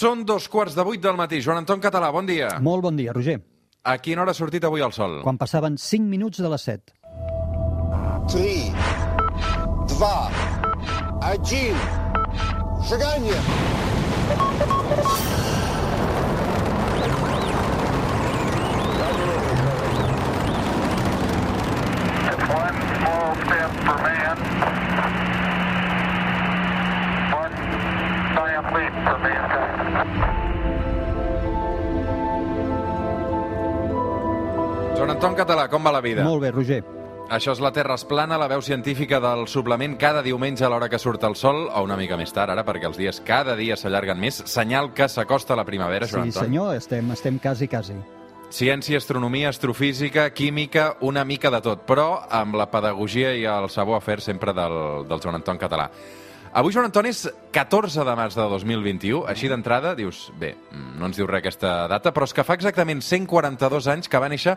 Són 0.00 0.22
dos 0.24 0.46
quarts 0.48 0.72
de 0.72 0.84
vuit 0.86 1.00
del 1.04 1.16
matí. 1.18 1.42
Joan 1.44 1.58
Anton 1.60 1.80
Català, 1.84 2.08
bon 2.14 2.24
dia. 2.28 2.54
Molt 2.64 2.86
bon 2.86 2.96
dia, 2.96 3.12
Roger. 3.12 3.36
A 3.84 3.98
quina 4.00 4.22
hora 4.22 4.32
ha 4.32 4.38
sortit 4.38 4.64
avui 4.64 4.80
el 4.86 4.94
sol? 4.96 5.18
Quan 5.26 5.36
passaven 5.40 5.76
5 5.76 6.08
minuts 6.08 6.40
de 6.40 6.48
les 6.52 6.64
7. 6.64 6.94
3, 8.32 8.72
2, 10.00 10.40
1, 11.28 11.76
seganya! 12.88 13.38
Joan 35.00 35.14
Anton 35.14 35.32
Català, 35.32 35.62
com 35.72 35.80
va 35.80 35.94
la 35.96 36.02
vida? 36.04 36.20
Molt 36.26 36.42
bé, 36.44 36.50
Roger. 36.52 36.82
Això 37.32 37.54
és 37.54 37.60
la 37.64 37.70
Terra 37.72 37.94
es 37.96 38.02
plana, 38.04 38.36
la 38.36 38.50
veu 38.52 38.60
científica 38.60 39.16
del 39.16 39.46
suplement 39.48 39.94
cada 39.96 40.20
diumenge 40.20 40.66
a 40.66 40.68
l'hora 40.68 40.90
que 40.92 40.98
surt 41.00 41.24
el 41.24 41.38
sol, 41.40 41.62
o 41.72 41.80
una 41.86 41.96
mica 41.96 42.18
més 42.20 42.34
tard 42.36 42.52
ara, 42.52 42.66
perquè 42.68 42.84
els 42.90 42.98
dies 43.00 43.22
cada 43.24 43.54
dia 43.56 43.78
s'allarguen 43.80 44.20
més. 44.20 44.42
Senyal 44.44 44.92
que 44.92 45.08
s'acosta 45.08 45.56
la 45.56 45.64
primavera, 45.64 46.04
Joan 46.04 46.28
Sí, 46.28 46.36
Anton. 46.36 46.44
senyor, 46.50 46.76
estem, 46.76 47.08
estem 47.16 47.38
quasi, 47.40 47.66
quasi. 47.72 47.96
Ciència, 48.52 49.00
astronomia, 49.00 49.48
astrofísica, 49.48 50.28
química, 50.36 50.90
una 51.00 51.24
mica 51.24 51.48
de 51.50 51.62
tot, 51.64 51.86
però 51.88 52.26
amb 52.28 52.60
la 52.60 52.68
pedagogia 52.68 53.32
i 53.32 53.46
el 53.48 53.70
sabor 53.72 53.96
a 53.96 54.04
fer 54.04 54.20
sempre 54.20 54.52
del, 54.52 55.08
del 55.08 55.22
Joan 55.24 55.40
Anton 55.40 55.56
Català. 55.64 55.88
Avui, 56.52 56.72
Joan 56.74 56.88
Anton, 56.90 57.06
és 57.06 57.28
14 57.54 58.02
de 58.04 58.14
març 58.18 58.34
de 58.34 58.42
2021. 58.42 59.20
Així 59.30 59.46
d'entrada, 59.48 59.94
dius, 59.94 60.32
bé, 60.36 60.56
mm, 60.74 60.96
no 60.98 61.06
ens 61.06 61.16
diu 61.16 61.28
res 61.30 61.44
aquesta 61.44 61.86
data, 61.88 62.10
però 62.12 62.26
és 62.26 62.34
que 62.34 62.42
fa 62.44 62.56
exactament 62.58 63.00
142 63.00 63.86
anys 63.86 64.10
que 64.10 64.18
va 64.18 64.28
néixer 64.28 64.56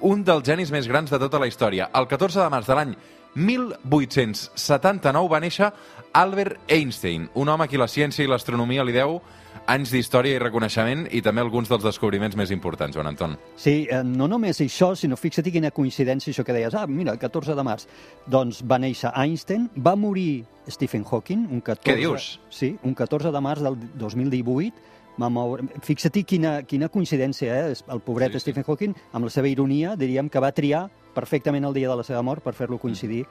un 0.00 0.24
dels 0.24 0.46
genis 0.46 0.72
més 0.74 0.88
grans 0.88 1.10
de 1.10 1.18
tota 1.18 1.40
la 1.40 1.48
història. 1.50 1.90
El 1.94 2.08
14 2.08 2.42
de 2.42 2.50
març 2.52 2.68
de 2.68 2.76
l'any 2.78 2.94
1879 3.38 5.28
va 5.30 5.40
néixer 5.40 5.72
Albert 6.16 6.70
Einstein, 6.72 7.28
un 7.34 7.48
home 7.48 7.64
a 7.64 7.68
qui 7.68 7.78
la 7.78 7.88
ciència 7.88 8.24
i 8.24 8.30
l'astronomia 8.30 8.84
li 8.84 8.96
deu 8.96 9.20
anys 9.68 9.92
d'història 9.92 10.38
i 10.38 10.40
reconeixement 10.40 11.04
i 11.12 11.20
també 11.24 11.42
alguns 11.44 11.68
dels 11.68 11.84
descobriments 11.84 12.36
més 12.40 12.50
importants, 12.54 12.96
Joan 12.96 13.10
Anton. 13.10 13.36
Sí, 13.60 13.82
eh, 13.84 14.00
no 14.04 14.28
només 14.30 14.62
això, 14.64 14.94
sinó 14.96 15.18
fixa't 15.20 15.50
quina 15.52 15.70
coincidència 15.74 16.32
això 16.32 16.44
que 16.44 16.56
deies. 16.56 16.74
Ah, 16.74 16.86
mira, 16.88 17.12
el 17.12 17.20
14 17.20 17.54
de 17.54 17.64
març. 17.66 17.84
Doncs 18.26 18.62
va 18.64 18.78
néixer 18.80 19.12
Einstein, 19.12 19.68
va 19.76 19.94
morir 19.96 20.46
Stephen 20.68 21.04
Hawking, 21.04 21.48
un 21.52 21.60
14... 21.60 21.84
Què 21.84 21.98
dius? 22.00 22.38
Sí, 22.50 22.76
un 22.82 22.96
14 22.96 23.32
de 23.34 23.44
març 23.44 23.64
del 23.64 23.76
2018, 24.00 24.72
va 25.20 25.28
moure... 25.32 25.66
Fixa't 25.84 26.22
quina, 26.28 26.62
quina 26.68 26.88
coincidència, 26.92 27.54
eh? 27.54 27.74
El 27.90 28.00
pobret 28.04 28.32
Sí, 28.32 28.38
sí, 28.38 28.38
sí. 28.38 28.44
Stephen 28.46 28.66
Hawking, 28.66 28.96
amb 29.12 29.28
la 29.28 29.34
seva 29.34 29.50
ironia, 29.50 29.96
diríem 29.98 30.30
que 30.30 30.42
va 30.42 30.52
triar 30.54 30.86
perfectament 31.14 31.66
el 31.66 31.74
dia 31.74 31.90
de 31.90 31.98
la 31.98 32.06
seva 32.06 32.22
mort 32.22 32.44
per 32.44 32.54
fer-lo 32.54 32.78
coincidir 32.78 33.24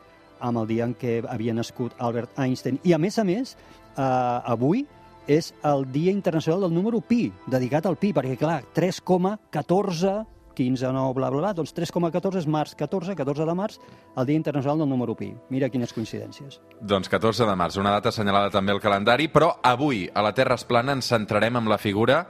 amb 0.44 0.62
el 0.62 0.68
dia 0.70 0.86
en 0.86 0.94
què 0.98 1.20
havia 1.26 1.56
nascut 1.56 1.96
Albert 1.98 2.38
Einstein. 2.40 2.80
I, 2.84 2.94
a 2.94 3.02
més 3.02 3.18
a 3.18 3.26
més, 3.26 3.56
eh, 3.96 4.02
avui 4.02 4.86
és 5.28 5.52
el 5.68 5.86
Dia 5.92 6.12
Internacional 6.12 6.62
del 6.66 6.74
número 6.74 7.02
pi, 7.02 7.28
dedicat 7.52 7.86
al 7.86 7.98
pi, 8.00 8.14
perquè, 8.16 8.38
clar, 8.40 8.62
3,14 8.76 10.37
15, 10.58 10.90
9, 10.90 11.14
bla, 11.14 11.30
bla, 11.30 11.42
bla, 11.44 11.54
doncs 11.54 11.76
3,14 11.78 12.42
és 12.42 12.48
març 12.50 12.74
14, 12.80 13.14
14 13.20 13.46
de 13.46 13.56
març, 13.58 13.78
el 14.18 14.26
Dia 14.26 14.42
Internacional 14.42 14.82
del 14.82 14.90
número 14.90 15.14
pi. 15.16 15.30
Mira 15.54 15.70
quines 15.70 15.94
coincidències. 15.94 16.58
Doncs 16.82 17.12
14 17.14 17.46
de 17.46 17.56
març, 17.60 17.78
una 17.78 17.94
data 17.94 18.10
assenyalada 18.10 18.50
també 18.54 18.74
al 18.74 18.82
calendari, 18.82 19.30
però 19.30 19.54
avui, 19.62 20.08
a 20.10 20.26
la 20.26 20.34
Terra 20.34 20.58
es 20.58 20.66
plana, 20.66 20.98
ens 20.98 21.14
centrarem 21.14 21.62
en 21.62 21.70
la 21.70 21.78
figura 21.78 22.24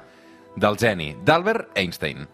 del 0.58 0.76
geni, 0.76 1.14
d'Albert 1.24 1.72
Einstein. 1.80 2.28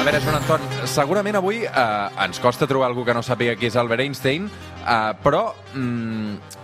A 0.00 0.04
veure, 0.06 0.20
Joan 0.24 0.38
Anton, 0.38 0.62
segurament 0.88 1.36
avui 1.36 1.58
eh, 1.68 2.22
ens 2.24 2.40
costa 2.40 2.64
trobar 2.64 2.88
algú 2.88 3.04
que 3.04 3.12
no 3.12 3.20
sàpiga 3.20 3.52
qui 3.60 3.68
és 3.68 3.76
Albert 3.76 4.06
Einstein, 4.06 4.46
eh, 4.80 5.12
però 5.20 5.50
mm, 5.74 6.56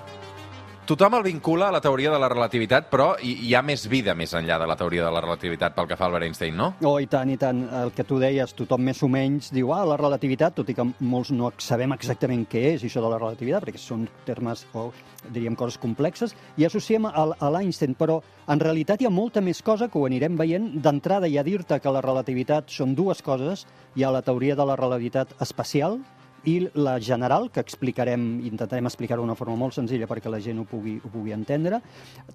tothom 0.86 1.16
el 1.18 1.24
vincula 1.26 1.68
a 1.68 1.74
la 1.74 1.80
teoria 1.82 2.12
de 2.12 2.18
la 2.22 2.28
relativitat, 2.30 2.86
però 2.90 3.08
hi, 3.18 3.32
hi 3.48 3.54
ha 3.54 3.62
més 3.66 3.84
vida 3.90 4.14
més 4.14 4.32
enllà 4.38 4.58
de 4.62 4.68
la 4.70 4.76
teoria 4.78 5.04
de 5.04 5.10
la 5.12 5.22
relativitat 5.24 5.74
pel 5.74 5.88
que 5.90 5.98
fa 5.98 6.06
a 6.06 6.08
Albert 6.08 6.28
Einstein, 6.28 6.56
no? 6.56 6.68
Oh, 6.86 6.96
i 7.02 7.08
tant, 7.10 7.30
i 7.32 7.36
tant. 7.40 7.64
El 7.82 7.90
que 7.96 8.06
tu 8.06 8.20
deies, 8.22 8.54
tothom 8.56 8.84
més 8.86 9.02
o 9.02 9.10
menys 9.10 9.50
diu, 9.54 9.72
ah, 9.74 9.82
la 9.88 9.98
relativitat, 10.00 10.54
tot 10.56 10.70
i 10.70 10.76
que 10.78 10.86
molts 11.02 11.32
no 11.34 11.50
sabem 11.58 11.96
exactament 11.96 12.46
què 12.50 12.62
és 12.76 12.86
això 12.86 13.02
de 13.02 13.10
la 13.12 13.18
relativitat, 13.18 13.66
perquè 13.66 13.82
són 13.82 14.06
termes 14.28 14.62
o, 14.78 14.88
diríem, 15.34 15.58
coses 15.58 15.80
complexes, 15.82 16.36
i 16.56 16.68
associem 16.68 17.10
a, 17.10 17.26
a 17.34 17.52
l'Einstein, 17.56 17.98
però 17.98 18.20
en 18.46 18.62
realitat 18.62 19.02
hi 19.02 19.10
ha 19.10 19.14
molta 19.14 19.42
més 19.42 19.62
cosa 19.66 19.90
que 19.90 19.98
ho 19.98 20.06
anirem 20.06 20.38
veient. 20.38 20.70
D'entrada, 20.82 21.26
ja 21.30 21.42
dir-te 21.46 21.80
que 21.82 21.94
la 21.94 22.04
relativitat 22.04 22.70
són 22.70 22.94
dues 22.94 23.24
coses. 23.26 23.66
Hi 23.96 24.06
ha 24.06 24.14
la 24.14 24.22
teoria 24.22 24.54
de 24.54 24.66
la 24.68 24.78
relativitat 24.78 25.34
espacial, 25.42 25.98
i 26.46 26.56
la 26.74 26.96
general, 27.02 27.50
que 27.50 27.60
explicarem, 27.60 28.24
intentarem 28.46 28.86
explicar-ho 28.86 29.24
d'una 29.24 29.36
forma 29.38 29.56
molt 29.58 29.74
senzilla 29.74 30.06
perquè 30.06 30.30
la 30.30 30.40
gent 30.42 30.60
ho 30.62 30.66
pugui, 30.68 30.96
ho 31.02 31.10
pugui 31.10 31.34
entendre. 31.34 31.80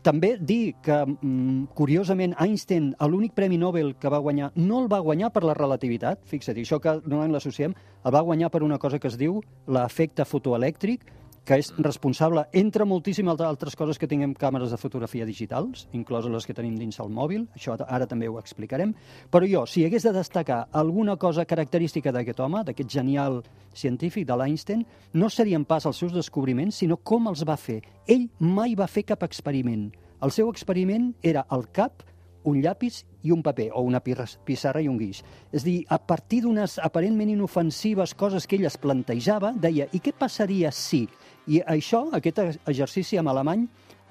També 0.04 0.36
dir 0.38 0.76
que, 0.84 1.06
mm, 1.06 1.72
curiosament, 1.74 2.36
Einstein, 2.38 2.94
l'únic 3.00 3.34
Premi 3.34 3.58
Nobel 3.58 3.96
que 3.96 4.10
va 4.10 4.20
guanyar, 4.20 4.52
no 4.56 4.82
el 4.84 4.92
va 4.92 5.00
guanyar 5.00 5.32
per 5.32 5.44
la 5.44 5.54
relativitat, 5.54 6.20
fixa't, 6.26 6.58
això 6.58 6.80
que 6.80 7.02
normalment 7.06 7.34
l'associem, 7.34 7.74
el 8.04 8.12
va 8.12 8.22
guanyar 8.22 8.52
per 8.52 8.64
una 8.64 8.78
cosa 8.78 9.00
que 9.00 9.08
es 9.08 9.18
diu 9.18 9.42
l'efecte 9.68 10.26
fotoelèctric, 10.26 11.02
que 11.46 11.58
és 11.58 11.72
responsable, 11.82 12.44
entre 12.54 12.86
moltíssimes 12.86 13.40
altres 13.42 13.76
coses, 13.76 13.98
que 13.98 14.08
tinguem 14.10 14.36
càmeres 14.38 14.70
de 14.72 14.78
fotografia 14.78 15.26
digitals, 15.26 15.88
incloses 15.98 16.32
les 16.32 16.46
que 16.46 16.54
tenim 16.54 16.76
dins 16.78 17.00
el 17.02 17.10
mòbil, 17.10 17.48
això 17.58 17.74
ara 17.88 18.08
també 18.10 18.30
ho 18.30 18.38
explicarem, 18.40 18.94
però 19.34 19.50
jo, 19.50 19.64
si 19.66 19.86
hagués 19.86 20.06
de 20.06 20.14
destacar 20.14 20.68
alguna 20.72 21.18
cosa 21.18 21.48
característica 21.50 22.14
d'aquest 22.14 22.40
home, 22.40 22.62
d'aquest 22.68 22.94
genial 22.94 23.42
científic 23.74 24.28
de 24.30 24.38
l'Einstein, 24.38 24.86
no 25.14 25.30
serien 25.30 25.66
pas 25.66 25.90
els 25.90 25.98
seus 25.98 26.14
descobriments, 26.14 26.78
sinó 26.84 26.98
com 26.98 27.28
els 27.32 27.44
va 27.48 27.58
fer. 27.58 27.82
Ell 28.08 28.30
mai 28.40 28.78
va 28.78 28.90
fer 28.92 29.08
cap 29.10 29.26
experiment. 29.26 29.90
El 30.22 30.30
seu 30.30 30.52
experiment 30.54 31.16
era 31.26 31.48
el 31.50 31.66
cap, 31.74 32.06
un 32.44 32.62
llapis 32.62 33.04
i 33.24 33.32
un 33.32 33.42
paper, 33.46 33.70
o 33.78 33.84
una 33.86 34.02
pissarra 34.02 34.82
i 34.82 34.90
un 34.90 34.98
guix. 34.98 35.22
És 35.54 35.66
dir, 35.66 35.82
a 35.90 35.98
partir 35.98 36.42
d'unes 36.46 36.78
aparentment 36.82 37.30
inofensives 37.34 38.16
coses 38.18 38.48
que 38.48 38.58
ell 38.58 38.66
es 38.70 38.78
plantejava, 38.82 39.54
deia, 39.54 39.88
i 39.94 40.02
què 40.02 40.14
passaria 40.18 40.72
si? 40.74 41.08
I 41.48 41.62
això, 41.66 42.06
aquest 42.14 42.40
exercici 42.44 43.18
en 43.18 43.30
alemany, 43.32 43.66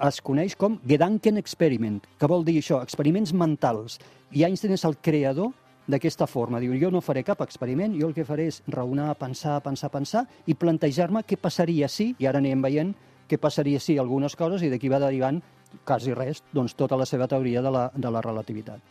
es 0.06 0.20
coneix 0.24 0.56
com 0.56 0.78
Gedanken 0.88 1.38
Experiment, 1.38 2.00
que 2.18 2.28
vol 2.30 2.44
dir 2.44 2.56
això, 2.58 2.80
experiments 2.82 3.34
mentals. 3.36 3.98
I 4.32 4.46
Einstein 4.48 4.74
és 4.74 4.86
el 4.88 4.96
creador 5.02 5.52
d'aquesta 5.90 6.26
forma. 6.30 6.60
Diu, 6.62 6.74
jo 6.80 6.90
no 6.90 7.02
faré 7.04 7.22
cap 7.26 7.42
experiment, 7.44 7.94
jo 7.98 8.08
el 8.08 8.16
que 8.16 8.24
faré 8.24 8.48
és 8.50 8.62
raonar, 8.70 9.12
pensar, 9.20 9.60
pensar, 9.62 9.90
pensar 9.92 10.24
i 10.46 10.54
plantejar-me 10.54 11.24
què 11.26 11.38
passaria 11.40 11.88
si, 11.88 12.14
i 12.18 12.28
ara 12.30 12.40
anirem 12.42 12.62
veient 12.64 12.94
què 13.30 13.38
passaria 13.38 13.78
si 13.78 13.94
algunes 13.98 14.34
coses, 14.34 14.64
i 14.66 14.70
d'aquí 14.72 14.90
va 14.90 14.98
derivant 15.02 15.38
quasi 15.86 16.14
res, 16.16 16.42
doncs 16.52 16.74
tota 16.74 16.98
la 16.98 17.06
seva 17.06 17.28
teoria 17.30 17.62
de 17.62 17.70
la, 17.70 17.84
de 17.94 18.10
la 18.10 18.22
relativitat. 18.24 18.82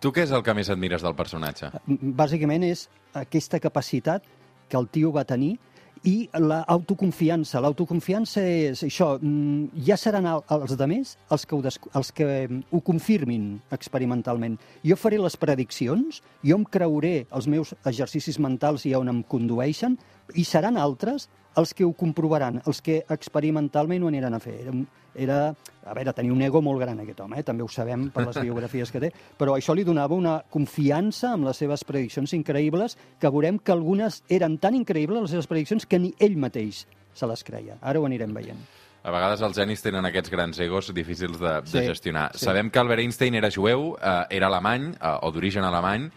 Tu 0.00 0.12
què 0.14 0.24
és 0.24 0.30
el 0.32 0.44
que 0.46 0.54
més 0.56 0.70
admires 0.72 1.02
del 1.04 1.16
personatge? 1.18 1.72
Bàsicament 1.90 2.62
és 2.64 2.86
aquesta 3.18 3.58
capacitat 3.60 4.24
que 4.70 4.78
el 4.78 4.86
tio 4.88 5.10
va 5.12 5.26
tenir 5.28 5.56
i 6.04 6.28
l'autoconfiança. 6.32 7.60
L'autoconfiança 7.60 8.40
és 8.40 8.82
això, 8.82 9.18
mm, 9.20 9.84
ja 9.84 9.96
seran 9.96 10.26
el- 10.26 10.42
els 10.48 10.76
demés 10.76 11.18
els 11.30 11.44
que, 11.46 11.54
ho, 11.54 11.62
els 11.94 12.12
que 12.12 12.48
mm, 12.48 12.62
ho 12.70 12.80
confirmin 12.80 13.60
experimentalment. 13.70 14.58
Jo 14.82 14.96
faré 14.96 15.18
les 15.18 15.36
prediccions, 15.36 16.22
jo 16.42 16.56
em 16.56 16.64
creuré 16.64 17.26
els 17.30 17.46
meus 17.46 17.74
exercicis 17.84 18.38
mentals 18.38 18.86
i 18.86 18.94
on 18.94 19.08
em 19.08 19.22
condueixen, 19.22 19.98
i 20.34 20.44
seran 20.44 20.76
altres 20.76 21.28
els 21.56 21.74
que 21.74 21.84
ho 21.84 21.92
comprovaran, 21.92 22.60
els 22.66 22.80
que 22.82 23.00
experimentalment 23.10 24.02
ho 24.04 24.08
aniran 24.08 24.34
a 24.34 24.40
fer. 24.40 24.60
Era, 24.62 24.72
era 25.14 25.38
a 25.90 25.94
veure, 25.96 26.12
tenia 26.14 26.32
un 26.32 26.42
ego 26.42 26.60
molt 26.62 26.78
gran 26.80 27.00
aquest 27.00 27.20
home, 27.24 27.38
eh? 27.40 27.42
també 27.42 27.64
ho 27.64 27.68
sabem 27.68 28.10
per 28.14 28.26
les 28.28 28.38
biografies 28.40 28.92
que 28.92 29.00
té, 29.00 29.10
però 29.38 29.56
això 29.56 29.74
li 29.74 29.82
donava 29.84 30.14
una 30.14 30.36
confiança 30.48 31.32
amb 31.34 31.48
les 31.48 31.56
seves 31.56 31.82
prediccions 31.84 32.32
increïbles, 32.36 32.96
que 33.18 33.30
veurem 33.32 33.58
que 33.58 33.72
algunes 33.72 34.22
eren 34.28 34.58
tan 34.62 34.76
increïbles, 34.78 35.22
les 35.22 35.30
seves 35.34 35.48
prediccions, 35.50 35.86
que 35.86 35.98
ni 35.98 36.12
ell 36.20 36.36
mateix 36.38 36.84
se 37.14 37.26
les 37.26 37.42
creia. 37.42 37.78
Ara 37.82 37.98
ho 37.98 38.06
anirem 38.06 38.32
veient. 38.36 38.60
A 39.02 39.10
vegades 39.10 39.40
els 39.40 39.56
genis 39.56 39.80
tenen 39.82 40.04
aquests 40.04 40.28
grans 40.30 40.58
egos 40.60 40.90
difícils 40.94 41.38
de, 41.40 41.54
de 41.64 41.66
Sí, 41.72 41.86
gestionar. 41.88 42.30
sí. 42.36 42.44
Sabem 42.44 42.68
que 42.70 42.78
Albert 42.78 43.00
Einstein 43.00 43.34
era 43.34 43.50
jueu, 43.50 43.96
eh, 43.96 44.26
era 44.36 44.46
alemany, 44.46 44.90
eh, 44.92 45.14
o 45.22 45.30
d'origen 45.32 45.64
alemany. 45.64 46.10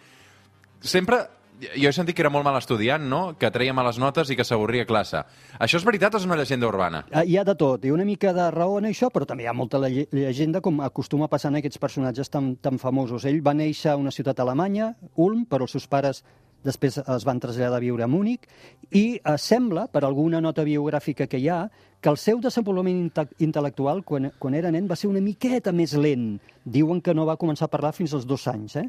Sempre, 0.82 1.22
jo 1.62 1.90
he 1.90 1.94
sentit 1.94 2.16
que 2.16 2.22
era 2.24 2.30
molt 2.34 2.44
mal 2.46 2.58
estudiant, 2.60 3.04
no?, 3.10 3.38
que 3.40 3.50
treia 3.52 3.74
males 3.74 3.98
notes 4.02 4.30
i 4.30 4.36
que 4.36 4.44
s'avorria 4.44 4.84
a 4.84 4.90
classe. 4.90 5.22
Això 5.60 5.78
és 5.80 5.86
veritat 5.88 6.14
o 6.16 6.18
és 6.22 6.26
una 6.28 6.36
llegenda 6.40 6.68
urbana? 6.68 7.06
Ah, 7.12 7.24
Hi 7.26 7.38
ha 7.38 7.44
de 7.48 7.56
tot, 7.56 7.86
ha 7.86 7.94
una 7.94 8.06
mica 8.06 8.34
de 8.34 8.50
raó 8.52 8.78
en 8.80 8.86
això, 8.90 9.10
però 9.14 9.26
també 9.30 9.44
hi 9.46 9.48
ha 9.48 9.54
molta 9.54 9.80
lle- 9.80 10.08
llegenda, 10.12 10.62
com 10.62 10.82
acostuma 10.82 11.26
a 11.26 11.32
passar 11.32 11.52
en 11.54 11.60
aquests 11.62 11.78
personatges 11.80 12.30
tan, 12.30 12.56
tan 12.58 12.80
famosos. 12.80 13.26
Ell 13.26 13.42
va 13.46 13.54
néixer 13.54 13.92
a 13.94 13.98
una 13.98 14.12
ciutat 14.12 14.40
alemanya, 14.40 14.96
Ulm, 15.16 15.46
però 15.46 15.64
els 15.68 15.72
seus 15.78 15.88
pares 15.88 16.24
després 16.64 16.98
es 16.98 17.26
van 17.28 17.40
traslladar 17.44 17.76
a 17.78 17.84
viure 17.84 18.04
a 18.06 18.08
Múnich, 18.08 18.46
i 18.92 19.18
eh, 19.20 19.38
sembla, 19.38 19.88
per 19.92 20.06
alguna 20.08 20.40
nota 20.42 20.64
biogràfica 20.64 21.28
que 21.28 21.38
hi 21.42 21.50
ha, 21.52 21.66
que 22.04 22.12
el 22.12 22.18
seu 22.20 22.42
desenvolupament 22.44 22.98
inte 23.00 23.24
intel·lectual, 23.46 24.02
quan, 24.04 24.28
quan 24.36 24.56
era 24.58 24.72
nen, 24.76 24.90
va 24.92 24.98
ser 25.00 25.08
una 25.08 25.22
miqueta 25.24 25.72
més 25.72 25.94
lent. 25.96 26.34
Diuen 26.68 27.00
que 27.04 27.14
no 27.16 27.24
va 27.24 27.38
començar 27.40 27.70
a 27.70 27.72
parlar 27.72 27.94
fins 27.96 28.12
als 28.16 28.26
dos 28.28 28.44
anys, 28.52 28.76
eh? 28.82 28.84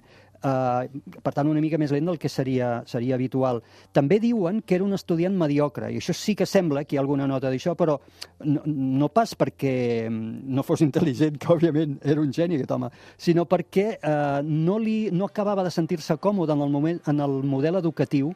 Uh, 0.44 1.00
per 1.22 1.30
tant, 1.32 1.46
una 1.48 1.62
mica 1.62 1.78
més 1.80 1.94
lent 1.94 2.10
del 2.10 2.18
que 2.20 2.28
seria, 2.28 2.82
seria 2.90 3.14
habitual. 3.14 3.62
També 3.96 4.18
diuen 4.20 4.58
que 4.66 4.74
era 4.76 4.84
un 4.84 4.92
estudiant 4.98 5.36
mediocre, 5.38 5.92
i 5.94 6.00
això 6.02 6.12
sí 6.12 6.34
que 6.36 6.44
sembla 6.44 6.82
que 6.84 6.96
hi 6.96 6.98
ha 6.98 7.04
alguna 7.04 7.28
nota 7.30 7.52
d'això, 7.52 7.76
però 7.78 7.96
no, 8.42 8.64
no 8.66 9.08
pas 9.14 9.36
perquè 9.38 10.10
no 10.10 10.66
fos 10.66 10.82
intel·ligent, 10.84 11.38
que 11.38 11.52
òbviament 11.54 12.00
era 12.02 12.20
un 12.20 12.34
geni 12.34 12.58
aquest 12.58 12.74
home, 12.74 12.90
sinó 13.16 13.46
perquè 13.48 13.86
uh, 13.94 14.42
no, 14.42 14.80
li, 14.82 14.98
no 15.14 15.30
acabava 15.30 15.64
de 15.64 15.72
sentir-se 15.72 16.18
còmode 16.18 16.58
en 16.58 16.66
el, 16.66 16.74
moment, 16.74 17.00
en 17.08 17.22
el 17.24 17.40
model 17.46 17.78
educatiu 17.80 18.34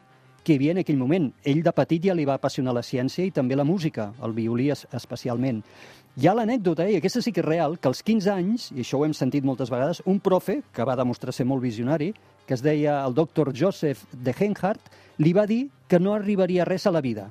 que 0.49 0.55
hi 0.55 0.57
havia 0.57 0.73
en 0.73 0.81
aquell 0.81 0.97
moment. 0.97 1.27
Ell 1.45 1.59
de 1.61 1.71
petit 1.77 2.07
ja 2.09 2.15
li 2.17 2.25
va 2.25 2.39
apassionar 2.39 2.73
la 2.73 2.81
ciència 2.81 3.21
i 3.27 3.29
també 3.29 3.53
la 3.53 3.67
música, 3.67 4.07
el 4.25 4.33
violí 4.33 4.71
es, 4.73 4.87
especialment. 4.97 5.59
Hi 6.17 6.25
ha 6.25 6.33
l'anècdota, 6.33 6.87
i 6.89 6.97
aquesta 6.97 7.21
sí 7.21 7.29
que 7.35 7.43
és 7.43 7.45
real, 7.45 7.77
que 7.77 7.85
als 7.91 8.01
15 8.01 8.31
anys, 8.33 8.65
i 8.73 8.81
això 8.81 8.97
ho 8.97 9.05
hem 9.05 9.13
sentit 9.13 9.45
moltes 9.45 9.69
vegades, 9.69 10.01
un 10.09 10.17
profe, 10.19 10.63
que 10.73 10.87
va 10.89 10.97
demostrar 10.97 11.35
ser 11.37 11.45
molt 11.45 11.61
visionari, 11.61 12.09
que 12.47 12.57
es 12.57 12.65
deia 12.65 12.97
el 13.05 13.13
doctor 13.13 13.53
Joseph 13.53 14.07
de 14.11 14.33
Henhardt, 14.33 14.89
li 15.21 15.35
va 15.37 15.45
dir 15.45 15.67
que 15.87 15.99
no 16.01 16.15
arribaria 16.15 16.65
res 16.65 16.89
a 16.89 16.95
la 16.95 17.03
vida. 17.05 17.27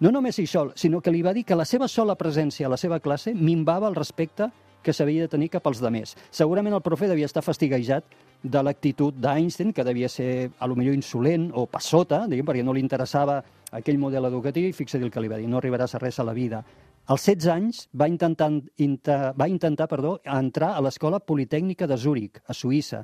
No 0.00 0.10
només 0.10 0.40
això, 0.40 0.70
sinó 0.74 1.02
que 1.04 1.12
li 1.12 1.20
va 1.20 1.36
dir 1.36 1.44
que 1.44 1.58
la 1.58 1.68
seva 1.68 1.90
sola 1.92 2.16
presència 2.16 2.66
a 2.66 2.72
la 2.72 2.80
seva 2.80 3.02
classe 3.04 3.34
minvava 3.36 3.90
el 3.92 4.00
respecte 4.00 4.48
que 4.82 4.92
s'havia 4.92 5.26
de 5.26 5.32
tenir 5.32 5.48
cap 5.52 5.66
als 5.66 5.80
demés. 5.82 6.16
Segurament 6.30 6.74
el 6.74 6.84
profe 6.84 7.08
devia 7.10 7.30
estar 7.30 7.42
fastiguejat 7.42 8.04
de 8.42 8.62
l'actitud 8.62 9.14
d'Einstein, 9.14 9.72
que 9.72 9.84
devia 9.86 10.08
ser 10.08 10.50
a 10.58 10.66
lo 10.66 10.76
millor 10.76 10.94
insolent 10.94 11.50
o 11.54 11.66
passota, 11.70 12.24
diguem, 12.28 12.46
perquè 12.46 12.64
no 12.66 12.74
li 12.74 12.82
interessava 12.82 13.40
aquell 13.72 13.98
model 13.98 14.26
educatiu, 14.28 14.68
i 14.68 14.76
fixa 14.76 14.98
el 14.98 15.10
que 15.10 15.22
li 15.22 15.30
va 15.30 15.38
dir, 15.38 15.48
no 15.48 15.60
arribaràs 15.62 15.94
a 15.94 16.02
res 16.02 16.18
a 16.18 16.26
la 16.26 16.34
vida. 16.36 16.64
Als 17.10 17.24
16 17.26 17.48
anys 17.50 17.86
va 17.98 18.06
intentar, 18.06 18.50
inter, 18.78 19.32
va 19.38 19.48
intentar 19.50 19.88
perdó, 19.90 20.20
entrar 20.22 20.74
a 20.76 20.82
l'Escola 20.84 21.18
Politècnica 21.18 21.88
de 21.90 21.96
Zúrich, 21.98 22.38
a 22.46 22.54
Suïssa, 22.54 23.02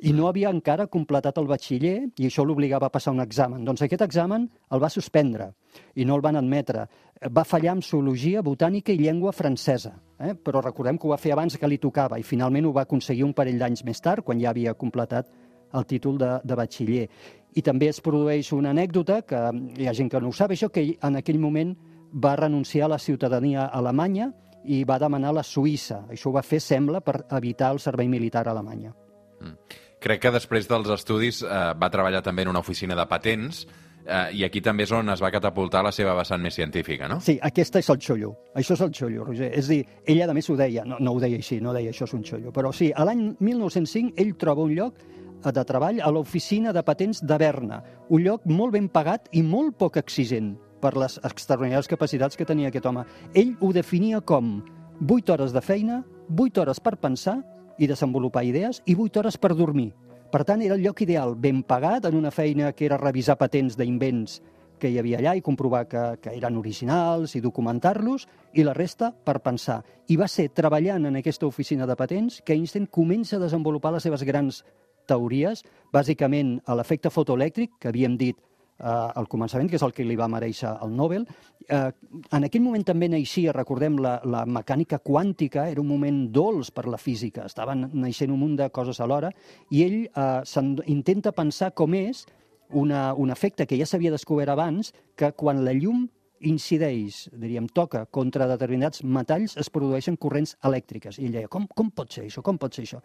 i 0.00 0.12
no 0.16 0.28
havia 0.28 0.50
encara 0.52 0.88
completat 0.88 1.38
el 1.40 1.48
batxiller 1.48 1.96
i 2.20 2.28
això 2.28 2.44
l'obligava 2.44 2.88
a 2.88 2.92
passar 2.92 3.12
un 3.12 3.20
examen. 3.20 3.64
Doncs 3.64 3.82
aquest 3.84 4.04
examen 4.04 4.46
el 4.72 4.82
va 4.82 4.92
suspendre 4.92 5.50
i 5.96 6.04
no 6.04 6.16
el 6.16 6.24
van 6.24 6.40
admetre. 6.40 6.86
Va 7.32 7.44
fallar 7.44 7.76
en 7.76 7.82
zoologia, 7.84 8.44
botànica 8.44 8.92
i 8.92 9.00
llengua 9.00 9.32
francesa, 9.36 9.92
eh? 10.20 10.34
però 10.34 10.62
recordem 10.64 10.98
que 10.98 11.08
ho 11.08 11.12
va 11.12 11.20
fer 11.20 11.32
abans 11.34 11.56
que 11.58 11.68
li 11.68 11.78
tocava 11.82 12.18
i 12.20 12.26
finalment 12.26 12.68
ho 12.68 12.74
va 12.76 12.84
aconseguir 12.86 13.24
un 13.26 13.34
parell 13.36 13.58
d'anys 13.58 13.84
més 13.84 14.00
tard, 14.00 14.24
quan 14.24 14.40
ja 14.40 14.50
havia 14.50 14.74
completat 14.74 15.30
el 15.72 15.86
títol 15.86 16.18
de, 16.18 16.30
de 16.44 16.58
batxiller. 16.58 17.06
I 17.54 17.62
també 17.66 17.88
es 17.90 18.00
produeix 18.02 18.52
una 18.54 18.70
anècdota, 18.74 19.20
que 19.26 19.38
hi 19.78 19.88
ha 19.88 19.94
gent 19.94 20.10
que 20.10 20.20
no 20.22 20.30
ho 20.30 20.36
sap, 20.36 20.54
això, 20.54 20.70
que 20.70 20.84
en 20.94 21.18
aquell 21.18 21.38
moment 21.42 21.74
va 22.10 22.36
renunciar 22.38 22.86
a 22.86 22.94
la 22.94 22.98
ciutadania 22.98 23.66
alemanya 23.66 24.30
i 24.64 24.82
va 24.84 24.98
demanar 25.00 25.32
la 25.34 25.44
Suïssa. 25.46 26.04
Això 26.10 26.30
ho 26.30 26.34
va 26.34 26.42
fer, 26.44 26.60
sembla, 26.60 27.00
per 27.00 27.22
evitar 27.38 27.70
el 27.74 27.80
servei 27.80 28.10
militar 28.12 28.44
a 28.46 28.52
Alemanya. 28.52 28.92
Mm. 29.40 29.78
Crec 30.00 30.22
que 30.24 30.32
després 30.32 30.68
dels 30.68 30.88
estudis 30.92 31.42
eh, 31.44 31.60
va 31.76 31.90
treballar 31.92 32.22
també 32.24 32.44
en 32.44 32.52
una 32.52 32.62
oficina 32.64 32.96
de 32.96 33.06
patents 33.08 33.66
eh, 34.06 34.30
i 34.36 34.44
aquí 34.44 34.62
també 34.64 34.84
és 34.86 34.92
on 34.92 35.12
es 35.12 35.22
va 35.22 35.30
catapultar 35.32 35.82
la 35.84 35.92
seva 35.92 36.14
vessant 36.18 36.42
més 36.42 36.54
científica, 36.54 37.08
no? 37.08 37.20
Sí, 37.24 37.38
aquesta 37.42 37.82
és 37.82 37.90
el 37.92 38.00
xollo. 38.02 38.32
Això 38.54 38.76
és 38.76 38.84
el 38.86 38.92
xollo, 38.96 39.24
Roger. 39.24 39.50
És 39.56 39.68
dir, 39.70 39.80
ella 40.06 40.28
a 40.30 40.36
més 40.36 40.50
ho 40.50 40.56
deia, 40.58 40.84
no, 40.84 40.98
no 41.00 41.14
ho 41.14 41.20
deia 41.22 41.38
així, 41.40 41.60
no 41.60 41.74
deia 41.76 41.92
això 41.94 42.08
és 42.08 42.16
un 42.16 42.24
xollo, 42.26 42.52
però 42.52 42.72
sí, 42.76 42.90
a 42.94 43.06
l'any 43.08 43.30
1905 43.38 44.16
ell 44.20 44.34
troba 44.40 44.66
un 44.66 44.74
lloc 44.76 44.98
eh, 45.00 45.52
de 45.52 45.64
treball 45.68 46.00
a 46.00 46.10
l'oficina 46.10 46.74
de 46.76 46.84
patents 46.86 47.22
de 47.26 47.38
Berna, 47.38 47.82
un 48.08 48.24
lloc 48.24 48.46
molt 48.46 48.76
ben 48.76 48.88
pagat 48.88 49.30
i 49.32 49.44
molt 49.46 49.78
poc 49.78 50.00
exigent 50.00 50.54
per 50.80 50.96
les 50.96 51.18
extraordinàries 51.24 51.88
capacitats 51.90 52.38
que 52.38 52.48
tenia 52.48 52.70
aquest 52.72 52.86
home. 52.88 53.04
Ell 53.36 53.54
ho 53.60 53.72
definia 53.76 54.22
com 54.24 54.60
8 55.06 55.32
hores 55.32 55.52
de 55.52 55.60
feina, 55.60 56.02
8 56.36 56.62
hores 56.62 56.80
per 56.80 56.96
pensar 57.00 57.40
i 57.80 57.88
desenvolupar 57.88 58.44
idees 58.44 58.82
i 58.86 58.96
8 58.96 59.20
hores 59.20 59.38
per 59.40 59.54
dormir. 59.56 59.92
Per 60.30 60.44
tant, 60.46 60.62
era 60.62 60.76
el 60.78 60.84
lloc 60.84 61.00
ideal, 61.02 61.34
ben 61.34 61.64
pagat, 61.66 62.04
en 62.06 62.14
una 62.14 62.30
feina 62.30 62.70
que 62.72 62.84
era 62.86 62.98
revisar 63.00 63.34
patents 63.38 63.74
d'invents 63.74 64.36
que 64.80 64.88
hi 64.88 64.98
havia 65.00 65.18
allà 65.18 65.32
i 65.36 65.42
comprovar 65.42 65.82
que, 65.90 66.02
que 66.22 66.34
eren 66.38 66.56
originals 66.56 67.34
i 67.34 67.42
documentar-los, 67.42 68.28
i 68.54 68.62
la 68.64 68.74
resta 68.76 69.10
per 69.10 69.40
pensar. 69.42 69.80
I 70.06 70.16
va 70.16 70.28
ser 70.30 70.48
treballant 70.54 71.10
en 71.10 71.18
aquesta 71.18 71.48
oficina 71.50 71.86
de 71.86 71.98
patents 71.98 72.38
que 72.46 72.54
Einstein 72.54 72.86
comença 72.86 73.36
a 73.36 73.42
desenvolupar 73.42 73.92
les 73.96 74.06
seves 74.06 74.22
grans 74.22 74.62
teories, 75.10 75.64
bàsicament 75.90 76.60
a 76.64 76.78
l'efecte 76.78 77.10
fotoelèctric, 77.10 77.74
que 77.82 77.90
havíem 77.90 78.14
dit 78.20 78.38
eh, 78.80 79.20
al 79.20 79.28
començament, 79.28 79.68
que 79.70 79.78
és 79.78 79.84
el 79.86 79.94
que 79.96 80.06
li 80.06 80.16
va 80.18 80.28
mereixer 80.32 80.72
el 80.84 80.94
Nobel. 80.96 81.26
Eh, 81.68 81.90
en 82.36 82.46
aquell 82.48 82.64
moment 82.64 82.84
també 82.86 83.10
naixia, 83.12 83.54
recordem, 83.56 83.98
la, 84.02 84.18
la 84.24 84.44
mecànica 84.46 85.00
quàntica, 85.04 85.68
era 85.70 85.82
un 85.82 85.88
moment 85.90 86.26
dolç 86.32 86.72
per 86.74 86.86
la 86.88 87.00
física, 87.00 87.46
estaven 87.46 87.88
naixent 87.92 88.32
un 88.32 88.40
munt 88.40 88.56
de 88.60 88.70
coses 88.74 89.00
alhora, 89.00 89.32
i 89.70 89.84
ell 89.86 89.98
eh, 90.08 90.84
intenta 90.90 91.32
pensar 91.36 91.72
com 91.76 91.94
és 91.98 92.24
una, 92.70 93.10
un 93.14 93.30
efecte 93.30 93.66
que 93.66 93.78
ja 93.78 93.86
s'havia 93.86 94.14
descobert 94.14 94.54
abans, 94.54 94.94
que 95.18 95.32
quan 95.36 95.64
la 95.66 95.74
llum 95.74 96.08
incideix, 96.40 97.26
diríem, 97.36 97.66
toca 97.68 98.06
contra 98.08 98.48
determinats 98.48 99.02
metalls, 99.04 99.56
es 99.60 99.68
produeixen 99.72 100.16
corrents 100.16 100.56
elèctriques. 100.64 101.18
I 101.18 101.28
ell 101.28 101.36
deia, 101.36 101.50
com, 101.52 101.66
com 101.76 101.90
pot 101.92 102.16
ser 102.16 102.24
això? 102.26 102.42
Com 102.46 102.58
pot 102.60 102.74
ser 102.74 102.86
això? 102.86 103.02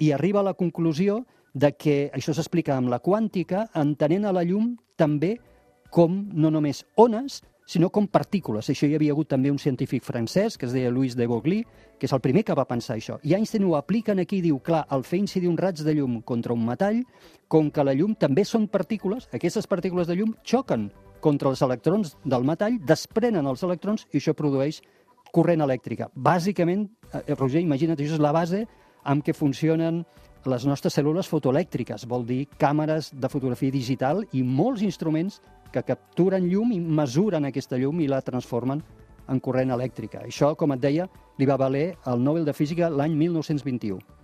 I 0.00 0.12
arriba 0.16 0.40
a 0.40 0.48
la 0.48 0.56
conclusió 0.56 1.20
de 1.54 1.72
que 1.72 2.10
això 2.14 2.34
s'explica 2.34 2.76
amb 2.76 2.90
la 2.92 3.00
quàntica, 3.00 3.68
entenent 3.74 4.26
a 4.28 4.32
la 4.32 4.44
llum 4.44 4.76
també 4.96 5.36
com 5.90 6.28
no 6.34 6.50
només 6.52 6.84
ones, 6.96 7.42
sinó 7.68 7.90
com 7.92 8.06
partícules. 8.08 8.70
Això 8.72 8.88
hi 8.88 8.94
havia 8.96 9.12
hagut 9.12 9.28
també 9.28 9.50
un 9.52 9.58
científic 9.60 10.04
francès, 10.04 10.56
que 10.56 10.64
es 10.64 10.72
deia 10.72 10.90
Louis 10.90 11.12
de 11.16 11.26
Broglie, 11.28 11.66
que 11.98 12.06
és 12.08 12.14
el 12.16 12.22
primer 12.24 12.42
que 12.48 12.56
va 12.56 12.64
pensar 12.64 12.96
això. 12.96 13.18
I 13.22 13.34
Einstein 13.36 13.66
ho 13.68 13.74
aplica 13.76 14.14
aquí 14.16 14.38
i 14.38 14.46
diu, 14.46 14.58
clar, 14.64 14.86
al 14.88 15.04
fer 15.04 15.18
incidir 15.20 15.50
un 15.50 15.58
raig 15.58 15.82
de 15.84 15.94
llum 15.94 16.22
contra 16.22 16.54
un 16.54 16.64
metall, 16.64 17.02
com 17.46 17.70
que 17.70 17.84
la 17.84 17.92
llum 17.92 18.14
també 18.14 18.44
són 18.44 18.68
partícules, 18.68 19.28
aquestes 19.32 19.66
partícules 19.66 20.06
de 20.08 20.16
llum 20.16 20.32
xoquen 20.44 20.90
contra 21.20 21.50
els 21.50 21.60
electrons 21.60 22.16
del 22.24 22.44
metall, 22.44 22.78
desprenen 22.80 23.46
els 23.46 23.62
electrons 23.62 24.06
i 24.12 24.16
això 24.16 24.32
produeix 24.32 24.80
corrent 25.30 25.60
elèctrica. 25.60 26.08
Bàsicament, 26.14 26.88
eh, 27.12 27.34
Roger, 27.34 27.60
imagina't, 27.60 27.98
això 28.00 28.16
és 28.16 28.20
la 28.20 28.32
base 28.32 28.64
amb 29.04 29.22
què 29.22 29.34
funcionen 29.34 30.06
les 30.46 30.66
nostres 30.66 30.94
cèl·lules 30.94 31.28
fotoelèctriques, 31.28 32.06
vol 32.06 32.26
dir 32.26 32.46
càmeres 32.58 33.10
de 33.14 33.30
fotografia 33.32 33.74
digital 33.74 34.22
i 34.32 34.42
molts 34.42 34.84
instruments 34.86 35.40
que 35.72 35.82
capturen 35.82 36.46
llum 36.48 36.72
i 36.72 36.80
mesuren 36.80 37.48
aquesta 37.48 37.78
llum 37.78 38.00
i 38.00 38.08
la 38.08 38.22
transformen 38.22 38.82
en 39.28 39.40
corrent 39.40 39.74
elèctrica. 39.74 40.22
Això, 40.24 40.54
com 40.56 40.72
et 40.72 40.80
deia, 40.80 41.08
li 41.38 41.46
va 41.46 41.58
valer 41.60 41.96
el 42.06 42.22
Nobel 42.24 42.46
de 42.48 42.56
Física 42.56 42.88
l'any 42.88 43.16
1921. 43.16 44.17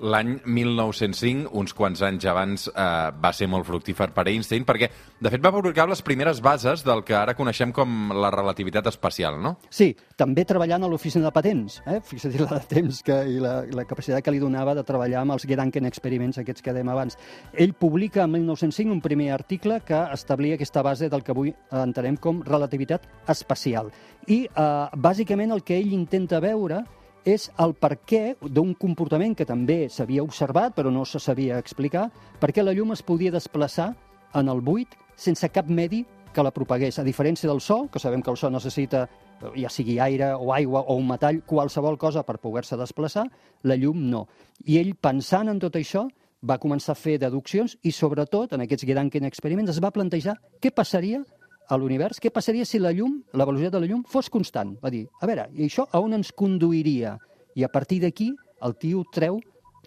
L'any 0.00 0.38
1905, 0.48 1.50
uns 1.60 1.74
quants 1.76 2.00
anys 2.06 2.24
abans, 2.30 2.66
eh, 2.68 3.10
va 3.20 3.32
ser 3.36 3.50
molt 3.52 3.66
fructífer 3.68 4.08
per 4.16 4.24
Einstein, 4.30 4.64
perquè, 4.64 4.88
de 5.20 5.28
fet, 5.28 5.42
va 5.44 5.52
publicar 5.52 5.84
les 5.90 6.00
primeres 6.00 6.40
bases 6.40 6.80
del 6.86 7.02
que 7.04 7.14
ara 7.14 7.34
coneixem 7.36 7.72
com 7.76 8.14
la 8.16 8.30
relativitat 8.32 8.86
espacial, 8.88 9.36
no? 9.42 9.58
Sí, 9.68 9.90
també 10.16 10.46
treballant 10.48 10.84
a 10.84 10.88
l'oficina 10.88 11.26
de 11.26 11.32
patents. 11.36 11.82
Eh? 11.84 11.98
Fixa't 12.00 12.38
la 12.40 12.48
de 12.54 12.60
temps 12.70 13.02
que, 13.04 13.18
i 13.28 13.36
la, 13.44 13.66
la 13.76 13.84
capacitat 13.84 14.24
que 14.24 14.32
li 14.32 14.40
donava 14.40 14.74
de 14.74 14.84
treballar 14.88 15.20
amb 15.20 15.36
els 15.36 15.44
Gedanken 15.44 15.84
experiments 15.90 16.40
aquests 16.40 16.64
que 16.64 16.72
dèiem 16.72 16.88
abans. 16.88 17.18
Ell 17.52 17.74
publica 17.74 18.24
en 18.24 18.32
1905 18.38 18.96
un 18.96 19.02
primer 19.04 19.34
article 19.36 19.82
que 19.84 20.00
establia 20.14 20.56
aquesta 20.56 20.82
base 20.86 21.10
del 21.12 21.22
que 21.22 21.34
avui 21.36 21.52
entenem 21.70 22.16
com 22.16 22.40
relativitat 22.46 23.04
espacial. 23.28 23.92
I, 24.28 24.46
eh, 24.48 24.88
bàsicament, 24.96 25.52
el 25.52 25.62
que 25.62 25.76
ell 25.76 25.92
intenta 25.92 26.40
veure 26.40 26.86
és 27.24 27.50
el 27.60 27.74
per 27.74 27.96
què 28.06 28.36
d'un 28.40 28.72
comportament 28.74 29.34
que 29.36 29.46
també 29.48 29.88
s'havia 29.88 30.24
observat 30.24 30.76
però 30.76 30.92
no 30.92 31.04
se 31.04 31.20
sabia 31.20 31.58
explicar, 31.58 32.08
per 32.40 32.52
què 32.52 32.64
la 32.64 32.74
llum 32.76 32.92
es 32.92 33.02
podia 33.02 33.32
desplaçar 33.32 33.92
en 34.34 34.48
el 34.48 34.60
buit 34.60 34.96
sense 35.16 35.48
cap 35.52 35.68
medi 35.68 36.04
que 36.32 36.42
la 36.42 36.52
propagués, 36.54 36.98
a 36.98 37.04
diferència 37.04 37.48
del 37.50 37.60
Sol, 37.60 37.88
que 37.90 37.98
sabem 37.98 38.22
que 38.22 38.30
el 38.30 38.38
Sol 38.38 38.52
necessita 38.54 39.08
ja 39.56 39.70
sigui 39.72 39.98
aire 39.98 40.32
o 40.34 40.52
aigua 40.54 40.84
o 40.86 40.94
un 40.94 41.08
metall, 41.08 41.42
qualsevol 41.46 41.98
cosa 41.98 42.22
per 42.22 42.38
poder-se 42.38 42.78
desplaçar, 42.78 43.26
la 43.62 43.76
llum 43.76 44.04
no. 44.10 44.26
I 44.66 44.78
ell, 44.78 44.94
pensant 44.94 45.50
en 45.50 45.58
tot 45.58 45.76
això, 45.76 46.06
va 46.46 46.60
començar 46.60 46.94
a 46.94 47.00
fer 47.00 47.18
deduccions 47.20 47.76
i, 47.82 47.92
sobretot, 47.92 48.54
en 48.54 48.64
aquests 48.64 48.86
Gedanken 48.86 49.26
experiments, 49.28 49.74
es 49.74 49.82
va 49.82 49.92
plantejar 49.92 50.36
què 50.60 50.72
passaria 50.72 51.24
a 51.70 51.78
l'univers, 51.78 52.18
què 52.20 52.32
passaria 52.34 52.66
si 52.66 52.80
la 52.82 52.92
llum, 52.92 53.20
la 53.32 53.46
velocitat 53.46 53.76
de 53.76 53.82
la 53.84 53.90
llum, 53.90 54.02
fos 54.10 54.28
constant? 54.32 54.74
Va 54.82 54.90
dir, 54.90 55.04
a 55.22 55.30
veure, 55.30 55.46
i 55.54 55.68
això 55.70 55.86
a 55.86 56.02
on 56.02 56.18
ens 56.18 56.34
conduiria? 56.36 57.16
I 57.54 57.64
a 57.66 57.70
partir 57.70 58.00
d'aquí 58.02 58.32
el 58.66 58.76
tio 58.82 59.04
treu 59.14 59.40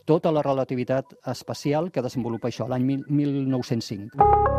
tota 0.08 0.32
la 0.32 0.44
relativitat 0.44 1.16
espacial 1.32 1.92
que 1.92 2.04
desenvolupa 2.04 2.52
això, 2.52 2.68
l'any 2.72 3.04
1905. 3.08 4.53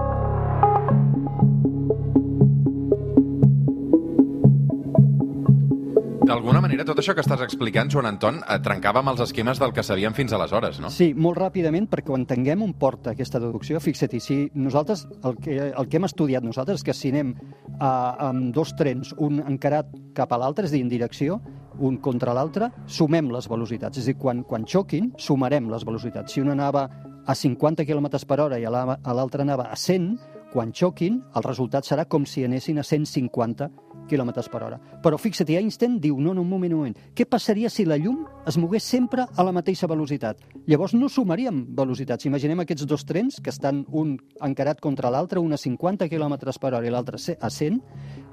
D'alguna 6.44 6.60
manera 6.60 6.84
tot 6.84 6.98
això 7.00 7.14
que 7.16 7.22
estàs 7.24 7.40
explicant, 7.40 7.88
Joan 7.88 8.04
Anton, 8.04 8.42
eh, 8.44 8.58
trencava 8.60 9.00
amb 9.00 9.08
els 9.14 9.20
esquemes 9.24 9.56
del 9.58 9.72
que 9.72 9.82
sabíem 9.82 10.12
fins 10.12 10.32
aleshores, 10.36 10.76
no? 10.78 10.90
Sí, 10.92 11.14
molt 11.16 11.38
ràpidament, 11.40 11.86
perquè 11.88 12.12
ho 12.12 12.18
entenguem 12.18 12.60
on 12.66 12.74
porta 12.76 13.14
aquesta 13.14 13.40
deducció. 13.40 13.80
Fixa't, 13.80 14.18
si 14.20 14.50
nosaltres, 14.54 15.06
el 15.24 15.38
que, 15.40 15.56
el 15.72 15.88
que 15.88 15.96
hem 15.96 16.04
estudiat 16.04 16.44
nosaltres 16.44 16.82
és 16.82 16.84
que 16.84 16.92
si 16.92 17.08
anem 17.14 17.32
a, 17.80 18.28
amb 18.28 18.52
dos 18.52 18.74
trens, 18.76 19.14
un 19.16 19.40
encarat 19.40 19.88
cap 20.12 20.36
a 20.36 20.38
l'altre, 20.42 20.66
és 20.66 20.72
a 20.72 20.76
dir, 20.76 20.82
en 20.84 20.92
direcció, 20.92 21.40
un 21.80 21.96
contra 21.96 22.34
l'altre, 22.36 22.68
sumem 22.86 23.32
les 23.32 23.48
velocitats. 23.48 23.96
És 23.96 24.04
a 24.04 24.12
dir, 24.12 24.18
quan, 24.20 24.44
quan 24.44 24.66
xoquin, 24.68 25.14
sumarem 25.16 25.70
les 25.72 25.82
velocitats. 25.88 26.30
Si 26.36 26.44
un 26.44 26.52
anava 26.52 26.90
a 27.26 27.34
50 27.34 27.86
km 27.88 28.20
per 28.28 28.40
hora 28.44 28.60
i 28.60 28.68
a 28.68 28.70
la- 28.70 28.98
a 29.02 29.14
l'altre 29.16 29.42
anava 29.48 29.70
a 29.72 29.76
100, 29.76 30.18
quan 30.52 30.72
xoquin, 30.76 31.22
el 31.34 31.42
resultat 31.42 31.84
serà 31.88 32.04
com 32.06 32.26
si 32.26 32.44
anessin 32.44 32.78
a 32.78 32.84
150 32.84 33.70
km 34.08 34.32
per 34.50 34.62
hora. 34.62 34.78
Però 35.02 35.18
fixa't, 35.20 35.50
Einstein 35.54 35.98
diu, 36.00 36.18
no, 36.20 36.34
no, 36.34 36.42
un 36.42 36.50
moment, 36.50 36.72
un 36.72 36.82
moment, 36.84 36.98
què 37.14 37.26
passaria 37.28 37.70
si 37.70 37.86
la 37.88 37.98
llum 38.00 38.24
es 38.46 38.58
mogués 38.60 38.84
sempre 38.84 39.26
a 39.26 39.46
la 39.46 39.52
mateixa 39.52 39.88
velocitat? 39.90 40.40
Llavors 40.66 40.94
no 40.94 41.08
sumaríem 41.08 41.64
velocitats. 41.76 42.26
Imaginem 42.28 42.64
aquests 42.64 42.86
dos 42.88 43.04
trens 43.08 43.40
que 43.40 43.52
estan 43.52 43.84
un 43.92 44.16
encarat 44.42 44.80
contra 44.84 45.12
l'altre, 45.12 45.40
un 45.40 45.52
a 45.52 45.60
50 45.60 46.08
km 46.08 46.38
per 46.60 46.72
hora 46.72 46.86
i 46.86 46.92
l'altre 46.92 47.20
a 47.40 47.50
100, 47.50 47.80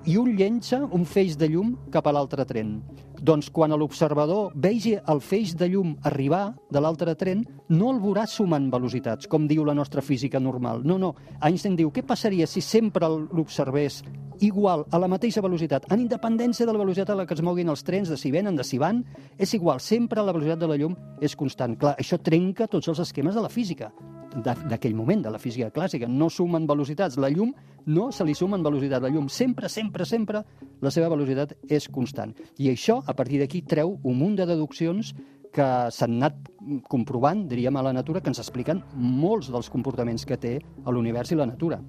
i 0.05 0.17
un 0.17 0.31
llença 0.38 0.79
un 0.96 1.03
feix 1.05 1.36
de 1.38 1.48
llum 1.51 1.75
cap 1.93 2.08
a 2.08 2.13
l'altre 2.15 2.46
tren. 2.50 2.79
Doncs 3.22 3.51
quan 3.53 3.75
l'observador 3.77 4.50
vegi 4.58 4.96
el 4.98 5.20
feix 5.22 5.53
de 5.53 5.67
llum 5.70 5.91
arribar 6.10 6.55
de 6.74 6.81
l'altre 6.81 7.13
tren, 7.15 7.43
no 7.70 7.91
el 7.93 8.00
veurà 8.01 8.24
sumant 8.25 8.72
velocitats, 8.74 9.29
com 9.29 9.46
diu 9.48 9.65
la 9.67 9.75
nostra 9.77 10.01
física 10.01 10.39
normal. 10.41 10.81
No, 10.84 10.98
no. 10.98 11.13
Einstein 11.46 11.77
diu, 11.77 11.91
què 11.93 12.01
passaria 12.01 12.48
si 12.50 12.63
sempre 12.65 13.10
l'observés 13.10 14.01
igual, 14.41 14.88
a 14.89 14.98
la 14.98 15.10
mateixa 15.12 15.43
velocitat, 15.46 15.86
en 15.93 16.01
independència 16.01 16.65
de 16.65 16.74
la 16.74 16.81
velocitat 16.81 17.12
a 17.13 17.20
la 17.20 17.27
que 17.29 17.38
es 17.38 17.43
moguin 17.46 17.70
els 17.70 17.86
trens, 17.86 18.10
de 18.10 18.17
si 18.17 18.34
venen, 18.34 18.58
de 18.58 18.65
si 18.65 18.81
van, 18.81 19.03
és 19.38 19.53
igual, 19.53 19.84
sempre 19.86 20.25
la 20.25 20.34
velocitat 20.34 20.63
de 20.63 20.72
la 20.72 20.79
llum 20.81 20.98
és 21.22 21.38
constant. 21.38 21.77
Clar, 21.77 21.93
això 22.01 22.17
trenca 22.17 22.65
tots 22.65 22.89
els 22.89 23.05
esquemes 23.05 23.38
de 23.38 23.46
la 23.46 23.53
física 23.53 23.91
d'aquell 24.35 24.95
moment, 24.95 25.21
de 25.23 25.31
la 25.33 25.39
física 25.39 25.71
clàssica. 25.73 26.07
No 26.07 26.29
sumen 26.29 26.67
velocitats. 26.67 27.17
La 27.17 27.29
llum 27.29 27.53
no 27.85 28.11
se 28.11 28.25
li 28.25 28.35
sumen 28.38 28.63
velocitat. 28.63 29.03
La 29.03 29.11
llum 29.11 29.27
sempre, 29.29 29.69
sempre, 29.69 30.05
sempre, 30.05 30.43
la 30.81 30.91
seva 30.91 31.09
velocitat 31.11 31.55
és 31.69 31.89
constant. 31.89 32.33
I 32.57 32.71
això, 32.71 33.01
a 33.05 33.15
partir 33.17 33.41
d'aquí, 33.41 33.61
treu 33.61 33.97
un 34.03 34.17
munt 34.17 34.39
de 34.39 34.47
deduccions 34.50 35.13
que 35.51 35.67
s'han 35.91 36.15
anat 36.21 36.38
comprovant, 36.88 37.43
diríem, 37.51 37.75
a 37.75 37.83
la 37.83 37.93
natura, 37.93 38.21
que 38.21 38.31
ens 38.31 38.39
expliquen 38.39 38.81
molts 38.95 39.51
dels 39.51 39.69
comportaments 39.69 40.25
que 40.25 40.39
té 40.39 40.53
l'univers 40.88 41.33
i 41.33 41.39
la 41.39 41.50
natura. 41.50 41.81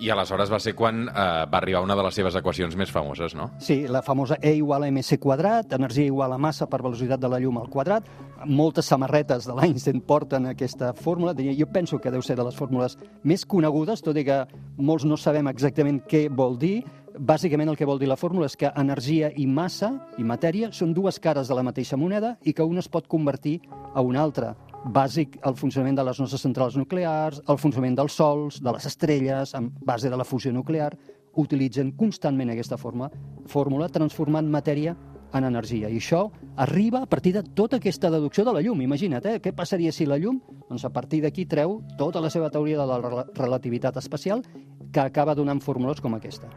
I 0.00 0.10
aleshores 0.12 0.50
va 0.52 0.58
ser 0.60 0.74
quan 0.76 1.06
eh, 1.08 1.12
va 1.48 1.58
arribar 1.58 1.80
una 1.84 1.96
de 1.96 2.04
les 2.04 2.18
seves 2.18 2.36
equacions 2.36 2.76
més 2.76 2.90
famoses, 2.92 3.34
no? 3.34 3.48
Sí, 3.62 3.86
la 3.88 4.02
famosa 4.04 4.36
E 4.42 4.52
igual 4.58 4.84
a 4.84 4.90
mc 4.92 5.16
quadrat, 5.22 5.72
energia 5.72 6.04
igual 6.04 6.34
a 6.34 6.38
massa 6.38 6.68
per 6.68 6.82
velocitat 6.84 7.20
de 7.20 7.30
la 7.32 7.40
llum 7.40 7.56
al 7.58 7.70
quadrat. 7.72 8.04
Moltes 8.44 8.90
samarretes 8.92 9.48
de 9.48 9.56
l'Einstein 9.56 10.02
porten 10.04 10.50
aquesta 10.50 10.92
fórmula. 10.92 11.34
Jo 11.36 11.66
penso 11.72 11.98
que 11.98 12.12
deu 12.12 12.22
ser 12.22 12.36
de 12.36 12.44
les 12.44 12.56
fórmules 12.56 12.98
més 13.24 13.46
conegudes, 13.46 14.04
tot 14.04 14.16
i 14.16 14.24
que 14.24 14.44
molts 14.76 15.08
no 15.08 15.16
sabem 15.16 15.48
exactament 15.48 16.02
què 16.04 16.26
vol 16.28 16.58
dir. 16.60 16.82
Bàsicament 17.16 17.70
el 17.72 17.76
que 17.80 17.88
vol 17.88 17.98
dir 17.98 18.10
la 18.10 18.20
fórmula 18.20 18.44
és 18.50 18.56
que 18.60 18.68
energia 18.76 19.30
i 19.32 19.46
massa 19.48 19.94
i 20.20 20.24
matèria 20.24 20.68
són 20.72 20.92
dues 20.92 21.18
cares 21.18 21.48
de 21.48 21.56
la 21.56 21.64
mateixa 21.64 21.96
moneda 21.96 22.36
i 22.44 22.52
que 22.52 22.62
una 22.62 22.84
es 22.84 22.92
pot 22.92 23.08
convertir 23.08 23.62
a 23.94 24.04
una 24.04 24.20
altra. 24.20 24.52
Bàsic 24.84 25.40
el 25.46 25.56
funcionament 25.58 25.96
de 25.98 26.04
les 26.06 26.20
nostres 26.20 26.42
centrals 26.44 26.76
nuclears, 26.78 27.40
el 27.48 27.58
funcionament 27.58 27.96
dels 27.98 28.14
sols, 28.20 28.60
de 28.62 28.72
les 28.72 28.86
estrelles, 28.86 29.54
en 29.54 29.72
base 29.80 30.10
de 30.10 30.16
la 30.16 30.24
fusió 30.24 30.52
nuclear, 30.52 30.92
utilitzen 31.34 31.92
constantment 31.98 32.50
aquesta 32.52 32.78
forma, 32.78 33.10
fórmula 33.46 33.88
transformant 33.92 34.48
matèria 34.48 34.94
en 35.34 35.44
energia. 35.44 35.90
I 35.90 35.98
això 35.98 36.30
arriba 36.56 37.02
a 37.02 37.06
partir 37.10 37.34
de 37.34 37.42
tota 37.42 37.76
aquesta 37.80 38.10
deducció 38.10 38.44
de 38.44 38.54
la 38.54 38.62
llum. 38.62 38.80
Imagina't, 38.80 39.26
eh? 39.26 39.40
què 39.42 39.52
passaria 39.52 39.92
si 39.92 40.06
la 40.06 40.18
llum, 40.22 40.38
doncs 40.70 40.86
a 40.86 40.92
partir 40.94 41.20
d'aquí 41.24 41.44
treu 41.50 41.80
tota 41.98 42.22
la 42.22 42.30
seva 42.30 42.48
teoria 42.50 42.78
de 42.78 42.86
la 42.86 43.00
rela- 43.02 43.26
relativitat 43.34 43.96
especial 43.96 44.44
que 44.92 45.00
acaba 45.00 45.34
donant 45.34 45.60
fórmules 45.60 46.00
com 46.00 46.14
aquesta. 46.14 46.48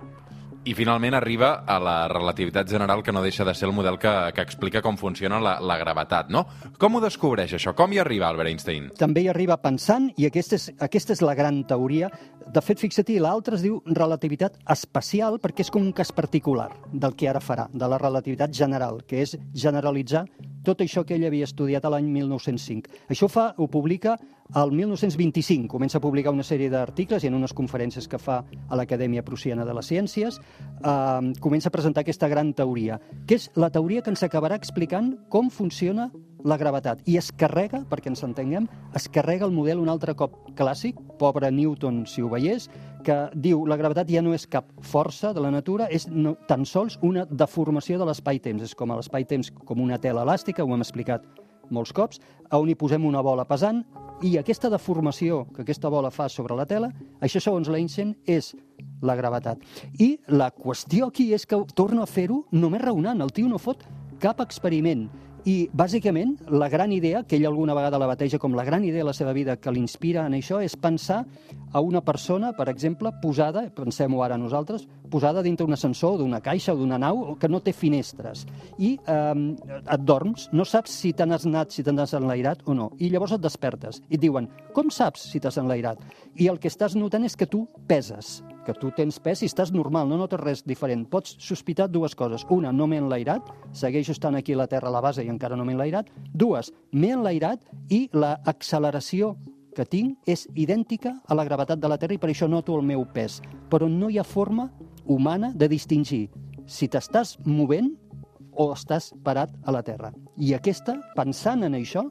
I 0.70 0.76
finalment 0.78 1.16
arriba 1.18 1.64
a 1.66 1.80
la 1.82 1.96
relativitat 2.12 2.70
general, 2.70 3.02
que 3.02 3.14
no 3.16 3.24
deixa 3.26 3.46
de 3.48 3.56
ser 3.58 3.66
el 3.66 3.74
model 3.74 3.98
que, 3.98 4.12
que 4.36 4.44
explica 4.46 4.84
com 4.86 5.00
funciona 5.02 5.40
la, 5.42 5.56
la 5.66 5.80
gravetat, 5.82 6.30
no? 6.30 6.44
Com 6.78 6.96
ho 6.96 7.02
descobreix, 7.02 7.56
això? 7.58 7.74
Com 7.74 7.96
hi 7.96 7.98
arriba 8.04 8.28
Albert 8.30 8.52
Einstein? 8.52 8.90
també 9.00 9.24
hi 9.24 9.30
arriba 9.32 9.58
pensant, 9.64 10.12
i 10.22 10.28
aquesta 10.28 10.60
és, 10.60 10.68
aquesta 10.78 11.16
és 11.16 11.24
la 11.26 11.34
gran 11.34 11.64
teoria. 11.66 12.12
De 12.54 12.62
fet, 12.62 12.78
fixa-t'hi, 12.84 13.18
l'altra 13.24 13.58
es 13.58 13.66
diu 13.66 13.80
relativitat 13.98 14.60
especial, 14.70 15.40
perquè 15.42 15.66
és 15.66 15.74
com 15.74 15.82
un 15.82 15.94
cas 15.96 16.14
particular 16.14 16.70
del 16.94 17.18
que 17.18 17.30
ara 17.32 17.42
farà, 17.42 17.66
de 17.74 17.90
la 17.90 17.98
relativitat 17.98 18.54
general, 18.54 19.02
que 19.10 19.24
és 19.26 19.38
generalitzar 19.58 20.28
tot 20.66 20.84
això 20.86 21.02
que 21.02 21.18
ell 21.18 21.26
havia 21.26 21.50
estudiat 21.50 21.86
a 21.86 21.96
l'any 21.96 22.12
1905. 22.14 23.08
Això 23.10 23.30
fa, 23.32 23.56
ho 23.58 23.66
publica 23.72 24.20
al 24.54 24.72
1925. 24.72 25.68
Comença 25.70 26.00
a 26.00 26.02
publicar 26.02 26.34
una 26.34 26.46
sèrie 26.46 26.72
d'articles 26.74 27.24
i 27.24 27.30
en 27.30 27.38
unes 27.38 27.54
conferències 27.54 28.08
que 28.10 28.18
fa 28.18 28.42
a 28.42 28.80
l'Acadèmia 28.80 29.24
Prussiana 29.26 29.66
de 29.66 29.76
les 29.78 29.92
Ciències 29.92 30.40
eh, 30.40 31.34
comença 31.40 31.70
a 31.70 31.76
presentar 31.76 32.02
aquesta 32.02 32.28
gran 32.28 32.54
teoria, 32.54 33.00
que 33.28 33.38
és 33.38 33.50
la 33.56 33.70
teoria 33.70 34.02
que 34.02 34.10
ens 34.14 34.26
acabarà 34.26 34.58
explicant 34.58 35.16
com 35.30 35.52
funciona 35.54 36.10
la 36.44 36.58
gravetat. 36.58 37.02
I 37.06 37.18
es 37.20 37.34
carrega, 37.36 37.84
perquè 37.90 38.10
ens 38.10 38.24
entenguem, 38.24 38.70
es 38.96 39.10
carrega 39.12 39.46
el 39.46 39.52
model 39.52 39.82
un 39.84 39.90
altre 39.92 40.16
cop 40.16 40.38
clàssic, 40.58 40.98
pobre 41.20 41.52
Newton 41.52 42.06
si 42.08 42.24
ho 42.24 42.30
veiés, 42.32 42.70
que 43.04 43.18
diu 43.36 43.66
la 43.68 43.78
gravetat 43.80 44.10
ja 44.10 44.24
no 44.24 44.34
és 44.34 44.48
cap 44.48 44.72
força 44.82 45.34
de 45.36 45.44
la 45.44 45.52
natura, 45.52 45.90
és 45.92 46.08
no, 46.08 46.38
tan 46.48 46.66
sols 46.66 46.98
una 47.04 47.26
deformació 47.30 48.00
de 48.00 48.08
l'espai-temps. 48.08 48.64
És 48.64 48.76
com 48.76 48.96
l'espai-temps 48.96 49.52
com 49.66 49.84
una 49.84 50.00
tela 50.00 50.24
elàstica, 50.24 50.64
ho 50.64 50.74
hem 50.74 50.88
explicat 50.88 51.28
molts 51.72 51.94
cops, 51.96 52.20
on 52.52 52.70
hi 52.70 52.76
posem 52.76 53.06
una 53.06 53.22
bola 53.26 53.46
pesant 53.48 53.84
i 54.26 54.36
aquesta 54.38 54.70
deformació 54.72 55.46
que 55.56 55.64
aquesta 55.64 55.90
bola 55.90 56.12
fa 56.12 56.28
sobre 56.30 56.58
la 56.58 56.66
tela, 56.68 56.90
això 57.24 57.40
segons 57.40 57.70
l'Einstein 57.72 58.16
és 58.28 58.52
la 59.02 59.16
gravetat. 59.16 59.62
I 60.00 60.18
la 60.28 60.50
qüestió 60.52 61.08
aquí 61.08 61.30
és 61.34 61.46
que 61.48 61.62
torna 61.76 62.04
a 62.04 62.10
fer-ho 62.10 62.44
només 62.52 62.84
raonant. 62.84 63.22
El 63.22 63.32
tio 63.32 63.48
no 63.48 63.62
fot 63.62 63.86
cap 64.20 64.42
experiment. 64.44 65.08
I, 65.48 65.70
bàsicament, 65.72 66.36
la 66.52 66.68
gran 66.70 66.92
idea, 66.92 67.24
que 67.24 67.38
ell 67.38 67.48
alguna 67.48 67.76
vegada 67.78 68.00
la 68.02 68.10
bateja 68.10 68.40
com 68.40 68.56
la 68.58 68.66
gran 68.68 68.84
idea 68.84 69.04
de 69.04 69.08
la 69.08 69.14
seva 69.16 69.34
vida 69.34 69.56
que 69.58 69.72
l'inspira 69.72 70.26
en 70.28 70.36
això, 70.36 70.60
és 70.64 70.76
pensar 70.76 71.24
a 71.72 71.80
una 71.80 72.02
persona, 72.02 72.52
per 72.58 72.68
exemple, 72.70 73.12
posada, 73.22 73.68
pensem-ho 73.76 74.24
ara 74.26 74.38
nosaltres, 74.38 74.88
posada 75.10 75.44
dintre 75.46 75.66
un 75.66 75.74
ascensor, 75.74 76.18
d'una 76.20 76.42
caixa 76.42 76.74
o 76.74 76.78
d'una 76.78 77.00
nau 77.00 77.38
que 77.40 77.50
no 77.50 77.62
té 77.64 77.74
finestres. 77.74 78.46
I 78.78 78.98
eh, 79.00 79.34
et 79.80 80.06
dorms, 80.06 80.50
no 80.52 80.66
saps 80.66 80.98
si 81.04 81.14
te 81.14 81.26
n'has 81.26 81.48
anat, 81.48 81.72
si 81.72 81.86
te 81.86 81.94
n'has 81.94 82.14
enlairat 82.18 82.66
o 82.66 82.76
no. 82.76 82.92
I 83.00 83.10
llavors 83.14 83.38
et 83.38 83.44
despertes 83.44 84.04
i 84.10 84.18
et 84.18 84.24
diuen, 84.24 84.50
com 84.76 84.92
saps 84.92 85.30
si 85.32 85.40
t'has 85.40 85.60
enlairat? 85.62 86.04
I 86.36 86.50
el 86.52 86.60
que 86.60 86.72
estàs 86.72 86.98
notant 87.00 87.26
és 87.26 87.38
que 87.38 87.48
tu 87.50 87.66
peses, 87.88 88.40
que 88.70 88.78
tu 88.78 88.92
tens 88.94 89.18
pes 89.24 89.42
i 89.42 89.50
estàs 89.50 89.72
normal, 89.74 90.08
no 90.10 90.20
notes 90.20 90.40
res 90.42 90.62
diferent. 90.68 91.08
Pots 91.10 91.36
sospitar 91.42 91.90
dues 91.90 92.14
coses. 92.16 92.46
Una, 92.54 92.72
no 92.72 92.86
m'he 92.88 93.00
enlairat, 93.02 93.50
segueixo 93.74 94.14
estant 94.14 94.38
aquí 94.38 94.54
a 94.54 94.62
la 94.62 94.68
Terra 94.70 94.92
a 94.92 94.94
la 94.94 95.02
base 95.02 95.26
i 95.26 95.32
encara 95.32 95.58
no 95.58 95.66
m'he 95.66 95.74
enlairat. 95.74 96.12
Dues, 96.34 96.70
m'he 96.94 97.16
enlairat 97.18 97.66
i 97.90 98.06
l'acceleració 98.14 99.34
que 99.76 99.86
tinc 99.86 100.30
és 100.30 100.46
idèntica 100.60 101.16
a 101.26 101.38
la 101.38 101.46
gravetat 101.48 101.82
de 101.82 101.90
la 101.90 101.98
Terra 101.98 102.14
i 102.14 102.22
per 102.22 102.30
això 102.30 102.50
noto 102.50 102.78
el 102.78 102.86
meu 102.86 103.06
pes. 103.14 103.40
Però 103.72 103.90
no 103.90 104.10
hi 104.10 104.20
ha 104.20 104.28
forma 104.28 104.70
humana 105.06 105.54
de 105.56 105.70
distingir 105.72 106.28
si 106.70 106.88
t'estàs 106.88 107.38
movent 107.46 107.96
o 108.54 108.70
estàs 108.76 109.14
parat 109.26 109.54
a 109.66 109.74
la 109.74 109.82
Terra. 109.88 110.14
I 110.38 110.54
aquesta, 110.58 111.00
pensant 111.16 111.66
en 111.66 111.78
això, 111.80 112.06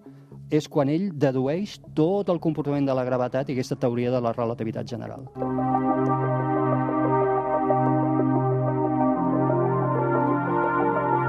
és 0.50 0.68
quan 0.68 0.88
ell 0.88 1.10
dedueix 1.12 1.76
tot 1.94 2.32
el 2.32 2.40
comportament 2.40 2.88
de 2.88 2.96
la 2.96 3.04
gravetat 3.04 3.48
i 3.50 3.58
aquesta 3.58 3.76
teoria 3.76 4.14
de 4.14 4.22
la 4.24 4.32
relativitat 4.32 4.88
general. 4.88 5.28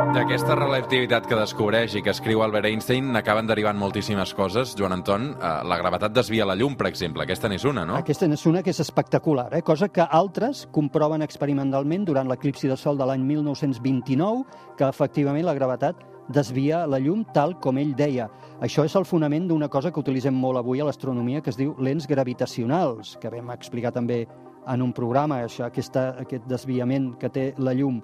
D'aquesta 0.10 0.56
relativitat 0.58 1.28
que 1.30 1.38
descobreix 1.38 1.94
i 1.94 2.02
que 2.02 2.10
escriu 2.10 2.40
Albert 2.42 2.66
Einstein 2.66 3.12
n'acaben 3.14 3.46
derivant 3.46 3.78
moltíssimes 3.78 4.32
coses. 4.34 4.72
Joan 4.78 4.96
Anton, 4.96 5.28
eh, 5.36 5.52
la 5.70 5.78
gravetat 5.78 6.16
desvia 6.16 6.48
la 6.50 6.56
llum, 6.58 6.74
per 6.76 6.88
exemple. 6.90 7.22
Aquesta 7.22 7.48
n'és 7.48 7.66
una, 7.70 7.86
no? 7.86 7.94
Aquesta 7.96 8.26
és 8.26 8.46
una 8.50 8.64
que 8.64 8.74
és 8.74 8.80
espectacular, 8.82 9.54
eh? 9.54 9.62
cosa 9.62 9.90
que 9.94 10.02
altres 10.02 10.66
comproven 10.72 11.22
experimentalment 11.22 12.10
durant 12.10 12.28
l'eclipsi 12.28 12.68
de 12.68 12.76
Sol 12.76 12.98
de 12.98 13.06
l'any 13.06 13.22
1929, 13.22 14.46
que 14.78 14.90
efectivament 14.90 15.46
la 15.46 15.54
gravetat 15.54 16.02
desvia 16.28 16.88
la 16.88 16.98
llum 16.98 17.24
tal 17.34 17.60
com 17.62 17.78
ell 17.78 17.94
deia. 17.94 18.30
Això 18.66 18.86
és 18.86 18.96
el 18.96 19.06
fonament 19.06 19.48
d'una 19.48 19.70
cosa 19.70 19.92
que 19.92 20.02
utilitzem 20.02 20.34
molt 20.34 20.58
avui 20.58 20.82
a 20.82 20.86
l'astronomia, 20.86 21.42
que 21.42 21.54
es 21.54 21.58
diu 21.58 21.76
lents 21.78 22.08
gravitacionals, 22.10 23.16
que 23.22 23.30
vam 23.30 23.54
explicar 23.54 23.94
també 23.94 24.26
en 24.70 24.82
un 24.82 24.94
programa, 24.94 25.42
això, 25.46 25.66
aquesta, 25.66 26.16
aquest 26.22 26.46
desviament 26.50 27.14
que 27.20 27.30
té 27.34 27.46
la 27.58 27.74
llum. 27.74 28.02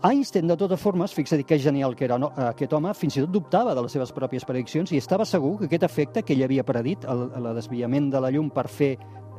Einstein, 0.00 0.46
de 0.46 0.54
totes 0.56 0.78
formes, 0.78 1.10
fixa-t'hi 1.10 1.42
que 1.42 1.58
genial 1.58 1.96
que 1.96 2.04
era 2.06 2.18
no, 2.22 2.28
aquest 2.38 2.72
home, 2.72 2.92
fins 2.94 3.16
i 3.16 3.22
tot 3.24 3.32
dubtava 3.34 3.72
de 3.74 3.82
les 3.82 3.96
seves 3.96 4.12
pròpies 4.14 4.44
prediccions 4.46 4.92
i 4.94 5.00
estava 5.00 5.24
segur 5.26 5.56
que 5.58 5.66
aquest 5.66 5.86
efecte 5.88 6.22
que 6.22 6.36
ell 6.36 6.44
havia 6.46 6.62
predit, 6.62 7.02
el, 7.10 7.24
el 7.34 7.48
desviament 7.56 8.06
de 8.12 8.20
la 8.22 8.30
llum 8.30 8.46
per 8.54 8.68
fer 8.70 8.92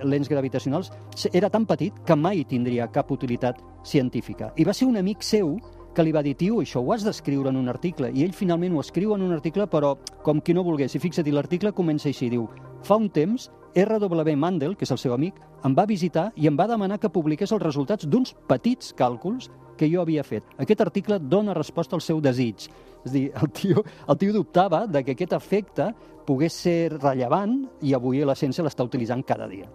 lents 0.04 0.28
gravitacionals, 0.28 0.92
era 1.32 1.48
tan 1.50 1.64
petit 1.66 1.96
que 2.04 2.16
mai 2.16 2.44
tindria 2.44 2.90
cap 2.92 3.12
utilitat 3.16 3.62
científica. 3.88 4.52
I 4.60 4.66
va 4.68 4.76
ser 4.76 4.90
un 4.90 5.00
amic 5.00 5.24
seu 5.24 5.56
que 5.96 6.04
li 6.04 6.12
va 6.12 6.26
dir, 6.28 6.36
tio, 6.36 6.60
això 6.60 6.84
ho 6.84 6.92
has 6.92 7.08
d'escriure 7.08 7.50
en 7.50 7.58
un 7.60 7.72
article. 7.72 8.12
I 8.12 8.26
ell 8.26 8.36
finalment 8.36 8.76
ho 8.76 8.84
escriu 8.84 9.16
en 9.16 9.24
un 9.24 9.32
article, 9.36 9.64
però 9.72 9.96
com 10.28 10.44
qui 10.44 10.54
no 10.54 10.66
volgués. 10.68 10.96
I 10.96 11.00
fixa't, 11.00 11.32
l'article 11.32 11.72
comença 11.72 12.12
així, 12.12 12.28
diu, 12.30 12.50
fa 12.84 13.00
un 13.00 13.08
temps 13.10 13.48
R.W. 13.76 14.36
Mandel, 14.36 14.76
que 14.76 14.84
és 14.84 14.92
el 14.92 15.00
seu 15.00 15.16
amic, 15.16 15.40
em 15.64 15.76
va 15.76 15.88
visitar 15.88 16.30
i 16.36 16.52
em 16.52 16.60
va 16.60 16.68
demanar 16.68 17.00
que 17.00 17.12
publiqués 17.12 17.52
els 17.56 17.64
resultats 17.64 18.08
d'uns 18.08 18.36
petits 18.48 18.94
càlculs 18.98 19.50
que 19.80 19.90
jo 19.92 20.04
havia 20.04 20.26
fet. 20.28 20.54
Aquest 20.60 20.84
article 20.84 21.20
dona 21.24 21.56
resposta 21.56 21.96
al 21.96 22.04
seu 22.04 22.20
desig. 22.22 22.68
És 23.06 23.14
dir, 23.16 23.28
el 23.40 23.52
tio, 23.56 23.84
el 24.12 24.18
tio 24.20 24.36
dubtava 24.36 24.86
de 24.88 25.04
que 25.06 25.16
aquest 25.16 25.36
efecte 25.38 25.94
pogués 26.28 26.56
ser 26.68 26.80
rellevant 26.98 27.62
i 27.88 27.96
avui 27.96 28.26
la 28.28 28.36
ciència 28.36 28.66
l'està 28.66 28.84
utilitzant 28.86 29.24
cada 29.24 29.48
dia. 29.48 29.70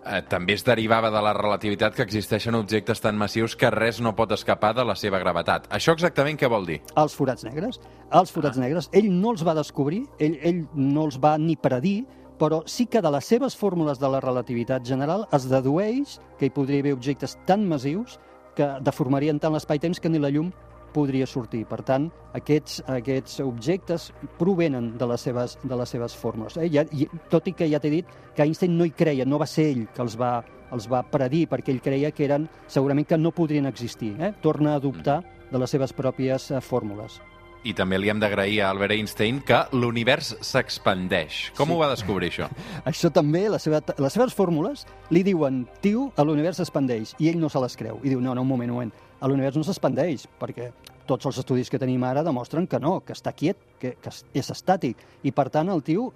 Eh, 0.00 0.22
també 0.28 0.54
es 0.56 0.64
derivava 0.64 1.10
de 1.12 1.20
la 1.20 1.32
relativitat 1.36 1.94
que 1.94 2.04
existeixen 2.06 2.56
objectes 2.56 3.02
tan 3.04 3.18
massius 3.20 3.54
que 3.56 3.68
res 3.70 4.00
no 4.00 4.14
pot 4.16 4.32
escapar 4.32 4.72
de 4.74 4.84
la 4.88 4.96
seva 4.96 5.20
gravetat. 5.20 5.68
Això 5.76 5.92
exactament 5.92 6.40
què 6.40 6.48
vol 6.48 6.64
dir? 6.66 6.78
Els 7.00 7.16
forats 7.16 7.44
negres. 7.44 7.78
Els 8.10 8.32
forats 8.32 8.56
ah. 8.56 8.64
negres, 8.64 8.88
ell 8.96 9.10
no 9.12 9.34
els 9.36 9.44
va 9.46 9.54
descobrir, 9.58 10.06
ell, 10.18 10.38
ell 10.40 10.64
no 10.74 11.04
els 11.04 11.20
va 11.20 11.36
ni 11.38 11.58
predir, 11.60 11.98
però 12.40 12.62
sí 12.64 12.86
que 12.88 13.02
de 13.04 13.12
les 13.12 13.28
seves 13.28 13.54
fórmules 13.60 14.00
de 14.00 14.08
la 14.08 14.22
relativitat 14.24 14.86
general 14.88 15.26
es 15.36 15.44
dedueix 15.50 16.16
que 16.40 16.48
hi 16.48 16.54
podria 16.56 16.80
haver 16.80 16.96
objectes 16.96 17.36
tan 17.46 17.68
massius 17.68 18.16
que 18.60 18.68
deformarien 18.84 19.40
tant 19.40 19.54
l'espai-temps 19.56 20.00
que 20.00 20.12
ni 20.12 20.20
la 20.20 20.30
llum 20.32 20.50
podria 20.92 21.26
sortir. 21.26 21.62
Per 21.70 21.80
tant, 21.86 22.08
aquests, 22.36 22.80
aquests 22.90 23.40
objectes 23.44 24.10
provenen 24.40 24.92
de 24.98 25.08
les 25.10 25.26
seves, 25.26 25.56
de 25.62 25.78
les 25.78 25.96
seves 25.96 26.16
fórmules. 26.18 26.58
Eh? 26.58 26.68
Ja, 26.74 26.84
i, 26.92 27.08
tot 27.32 27.48
i 27.48 27.54
que 27.56 27.68
ja 27.70 27.80
t'he 27.80 27.92
dit 27.94 28.14
que 28.36 28.44
Einstein 28.44 28.76
no 28.76 28.88
hi 28.88 28.94
creia, 28.96 29.26
no 29.26 29.40
va 29.40 29.48
ser 29.50 29.70
ell 29.72 29.84
que 29.94 30.04
els 30.04 30.18
va, 30.20 30.40
els 30.74 30.90
va 30.90 31.04
predir, 31.06 31.46
perquè 31.50 31.72
ell 31.74 31.82
creia 31.84 32.12
que 32.12 32.26
eren 32.26 32.48
segurament 32.68 33.08
que 33.08 33.18
no 33.20 33.34
podrien 33.34 33.70
existir. 33.70 34.16
Eh? 34.20 34.34
Torna 34.42 34.76
a 34.76 34.82
dubtar 34.82 35.22
de 35.50 35.58
les 35.58 35.76
seves 35.78 35.94
pròpies 35.96 36.50
eh, 36.50 36.60
fórmules. 36.62 37.20
I 37.64 37.74
també 37.76 37.98
li 38.00 38.08
hem 38.08 38.20
d'agrair 38.22 38.62
a 38.64 38.70
Albert 38.72 38.94
Einstein 38.96 39.42
que 39.44 39.58
l'univers 39.76 40.32
s'expandeix. 40.40 41.50
Com 41.58 41.68
sí. 41.68 41.74
ho 41.74 41.80
va 41.82 41.90
descobrir, 41.92 42.30
això? 42.32 42.48
això 42.90 43.10
també, 43.12 43.44
la 43.52 43.60
seva, 43.60 43.82
les 44.00 44.16
seves 44.16 44.32
fórmules 44.36 44.86
li 45.12 45.24
diuen, 45.26 45.66
tio, 45.84 46.08
l'univers 46.24 46.62
s'expandeix, 46.62 47.12
i 47.20 47.28
ell 47.28 47.40
no 47.42 47.52
se 47.52 47.60
les 47.60 47.76
creu. 47.76 48.00
I 48.00 48.14
diu, 48.14 48.22
no, 48.24 48.32
no, 48.34 48.46
un 48.46 48.48
moment, 48.48 48.72
un 48.72 48.80
moment, 48.80 48.94
l'univers 49.28 49.60
no 49.60 49.66
s'expandeix, 49.66 50.24
perquè 50.40 50.70
tots 51.10 51.26
els 51.26 51.40
estudis 51.42 51.68
que 51.68 51.80
tenim 51.82 52.04
ara 52.06 52.22
demostren 52.24 52.68
que 52.70 52.80
no, 52.80 53.00
que 53.04 53.12
està 53.16 53.34
quiet, 53.36 53.58
que, 53.82 53.96
que 54.00 54.12
és 54.12 54.52
estàtic. 54.54 55.00
I, 55.26 55.32
per 55.34 55.48
tant, 55.52 55.68
el 55.72 55.82
tio 55.84 56.10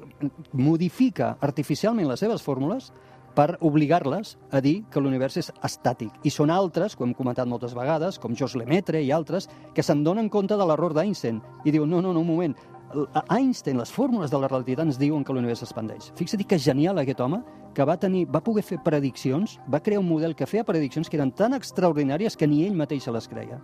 modifica 0.52 1.34
artificialment 1.44 2.08
les 2.08 2.22
seves 2.24 2.44
fórmules 2.46 2.92
per 3.34 3.56
obligar-les 3.60 4.36
a 4.54 4.60
dir 4.64 4.84
que 4.90 5.02
l'univers 5.02 5.36
és 5.40 5.50
estàtic. 5.66 6.12
I 6.22 6.30
són 6.30 6.52
altres, 6.54 6.94
com 6.96 7.08
hem 7.08 7.16
comentat 7.18 7.50
moltes 7.50 7.74
vegades, 7.74 8.18
com 8.22 8.34
Georges 8.34 8.58
Lemaitre 8.60 9.02
i 9.02 9.10
altres, 9.12 9.48
que 9.74 9.82
se'n 9.82 10.04
donen 10.06 10.30
compte 10.30 10.56
de 10.56 10.66
l'error 10.66 10.94
d'Einstein 10.94 11.42
i 11.64 11.74
diuen, 11.74 11.90
no, 11.90 12.00
no, 12.00 12.12
no, 12.14 12.22
un 12.22 12.30
moment, 12.30 12.56
a 12.94 13.24
Einstein, 13.36 13.78
les 13.78 13.90
fórmules 13.90 14.30
de 14.30 14.38
la 14.38 14.48
relativitat 14.48 14.86
ens 14.86 14.98
diuen 15.00 15.24
que 15.24 15.34
l'univers 15.34 15.64
s'expandeix. 15.64 16.12
Fixa't 16.18 16.44
que 16.46 16.58
genial 16.58 17.00
aquest 17.02 17.20
home, 17.20 17.40
que 17.74 17.86
va, 17.86 17.96
tenir, 17.98 18.26
va 18.30 18.42
poder 18.44 18.62
fer 18.62 18.78
prediccions, 18.84 19.58
va 19.70 19.82
crear 19.82 20.02
un 20.02 20.08
model 20.08 20.36
que 20.38 20.46
feia 20.46 20.66
prediccions 20.66 21.10
que 21.10 21.18
eren 21.18 21.32
tan 21.34 21.56
extraordinàries 21.58 22.38
que 22.38 22.46
ni 22.46 22.62
ell 22.66 22.76
mateix 22.78 23.08
se 23.08 23.14
les 23.14 23.26
creia. 23.28 23.58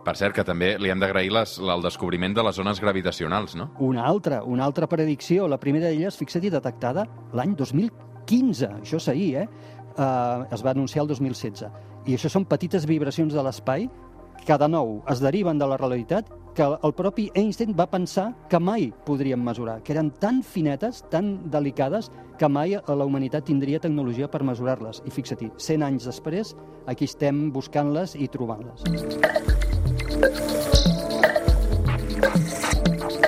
Per 0.00 0.14
cert, 0.16 0.32
que 0.32 0.44
també 0.46 0.76
li 0.80 0.88
hem 0.88 1.00
d'agrair 1.02 1.28
el 1.34 1.82
descobriment 1.84 2.32
de 2.32 2.44
les 2.46 2.56
zones 2.56 2.80
gravitacionals, 2.80 3.56
no? 3.58 3.68
Una 3.84 4.06
altra, 4.08 4.42
una 4.44 4.64
altra 4.64 4.88
predicció. 4.88 5.48
La 5.48 5.60
primera 5.60 5.90
d'elles, 5.90 6.16
fixa't 6.16 6.48
detectada 6.48 7.04
l'any 7.36 7.52
2015. 7.58 8.09
Això 8.80 9.00
és 9.00 9.08
ahir, 9.12 9.30
eh? 9.44 9.46
Uh, 9.90 10.46
es 10.54 10.62
va 10.64 10.70
anunciar 10.70 11.04
el 11.04 11.10
2016. 11.10 11.66
I 12.06 12.16
això 12.16 12.30
són 12.32 12.46
petites 12.48 12.86
vibracions 12.88 13.34
de 13.34 13.42
l'espai 13.44 13.88
que, 14.46 14.56
de 14.56 14.68
nou, 14.68 15.00
es 15.10 15.20
deriven 15.20 15.58
de 15.58 15.66
la 15.68 15.76
realitat 15.80 16.30
que 16.54 16.66
el 16.66 16.94
propi 16.96 17.30
Einstein 17.34 17.74
va 17.78 17.86
pensar 17.90 18.32
que 18.50 18.58
mai 18.58 18.92
podríem 19.06 19.42
mesurar, 19.44 19.82
que 19.82 19.92
eren 19.94 20.10
tan 20.22 20.42
finetes, 20.42 21.04
tan 21.10 21.50
delicades, 21.50 22.10
que 22.38 22.48
mai 22.48 22.74
la 22.74 23.04
humanitat 23.06 23.44
tindria 23.46 23.80
tecnologia 23.80 24.28
per 24.30 24.42
mesurar-les. 24.44 25.02
I 25.06 25.10
fixa-t'hi, 25.14 25.50
100 25.56 25.86
anys 25.86 26.08
després, 26.10 26.54
aquí 26.90 27.04
estem 27.08 27.50
buscant-les 27.54 28.16
i 28.16 28.28
trobant-les. 28.28 28.82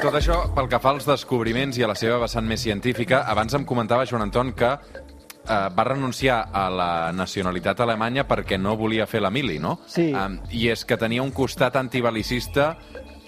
Tot 0.02 0.16
això, 0.18 0.34
pel 0.50 0.66
que 0.66 0.78
fa 0.82 0.90
als 0.96 1.04
descobriments 1.06 1.76
i 1.78 1.84
a 1.86 1.86
la 1.86 1.94
seva 1.94 2.16
vessant 2.24 2.42
més 2.42 2.64
científica, 2.64 3.20
abans 3.30 3.54
em 3.54 3.62
comentava 3.62 4.02
Joan 4.10 4.24
Anton 4.24 4.48
que 4.58 4.70
eh, 4.72 5.68
va 5.76 5.84
renunciar 5.86 6.40
a 6.50 6.64
la 6.74 6.88
nacionalitat 7.14 7.84
alemanya 7.84 8.24
perquè 8.26 8.58
no 8.58 8.74
volia 8.80 9.06
fer 9.06 9.20
la 9.22 9.30
mili, 9.30 9.60
no? 9.62 9.76
Sí. 9.86 10.08
Um, 10.10 10.40
I 10.50 10.72
és 10.74 10.82
que 10.82 10.98
tenia 10.98 11.22
un 11.22 11.30
costat 11.30 11.78
antibalicista 11.78 12.72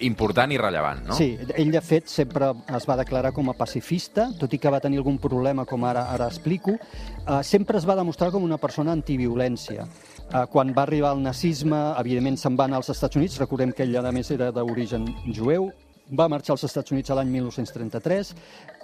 important 0.03 0.51
i 0.51 0.57
rellevant, 0.59 1.05
no? 1.07 1.15
Sí, 1.15 1.29
ell 1.55 1.71
de 1.71 1.79
fet 1.79 2.11
sempre 2.11 2.51
es 2.75 2.89
va 2.89 2.99
declarar 2.99 3.31
com 3.31 3.47
a 3.53 3.55
pacifista, 3.55 4.27
tot 4.35 4.51
i 4.51 4.59
que 4.59 4.75
va 4.75 4.83
tenir 4.83 4.99
algun 4.99 5.15
problema, 5.23 5.63
com 5.63 5.87
ara 5.87 6.09
ara 6.11 6.27
explico, 6.27 6.75
uh, 6.75 7.39
sempre 7.39 7.79
es 7.79 7.87
va 7.87 7.95
demostrar 7.95 8.33
com 8.35 8.43
una 8.43 8.59
persona 8.59 8.91
antiviolència. 8.91 9.87
Uh, 10.25 10.43
quan 10.51 10.75
va 10.75 10.83
arribar 10.83 11.15
el 11.15 11.23
nazisme, 11.23 11.79
evidentment 12.03 12.35
se'n 12.41 12.59
van 12.59 12.75
als 12.75 12.91
Estats 12.91 13.15
Units, 13.15 13.39
recordem 13.39 13.71
que 13.71 13.87
ell 13.87 13.95
a 14.03 14.11
més 14.11 14.35
era 14.35 14.51
d'origen 14.51 15.07
jueu, 15.31 15.71
va 16.11 16.27
marxar 16.29 16.53
als 16.53 16.65
Estats 16.67 16.91
Units 16.93 17.09
l'any 17.09 17.31
1933. 17.33 18.31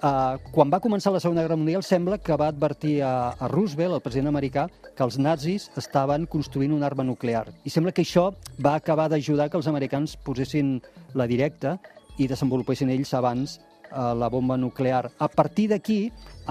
Uh, 0.01 0.37
quan 0.53 0.71
va 0.73 0.81
començar 0.81 1.13
la 1.13 1.21
Segona 1.21 1.43
Guerra 1.45 1.57
Mundial 1.59 1.83
sembla 1.85 2.17
que 2.17 2.37
va 2.37 2.49
advertir 2.49 3.01
a, 3.05 3.33
a 3.37 3.49
Roosevelt, 3.51 3.93
el 3.97 4.03
president 4.03 4.31
americà, 4.31 4.67
que 4.95 5.05
els 5.05 5.19
nazis 5.21 5.69
estaven 5.77 6.25
construint 6.25 6.73
una 6.73 6.87
arma 6.89 7.05
nuclear. 7.05 7.45
I 7.63 7.73
sembla 7.73 7.93
que 7.93 8.05
això 8.05 8.31
va 8.57 8.75
acabar 8.75 9.09
d'ajudar 9.11 9.49
que 9.49 9.59
els 9.59 9.69
americans 9.69 10.17
posessin 10.17 10.79
la 11.13 11.27
directa 11.29 11.77
i 12.17 12.27
desenvolupessin 12.27 12.89
ells 12.89 13.13
abans 13.17 13.59
uh, 13.91 14.13
la 14.17 14.29
bomba 14.29 14.57
nuclear. 14.57 15.11
A 15.19 15.29
partir 15.29 15.69
d'aquí, 15.71 16.01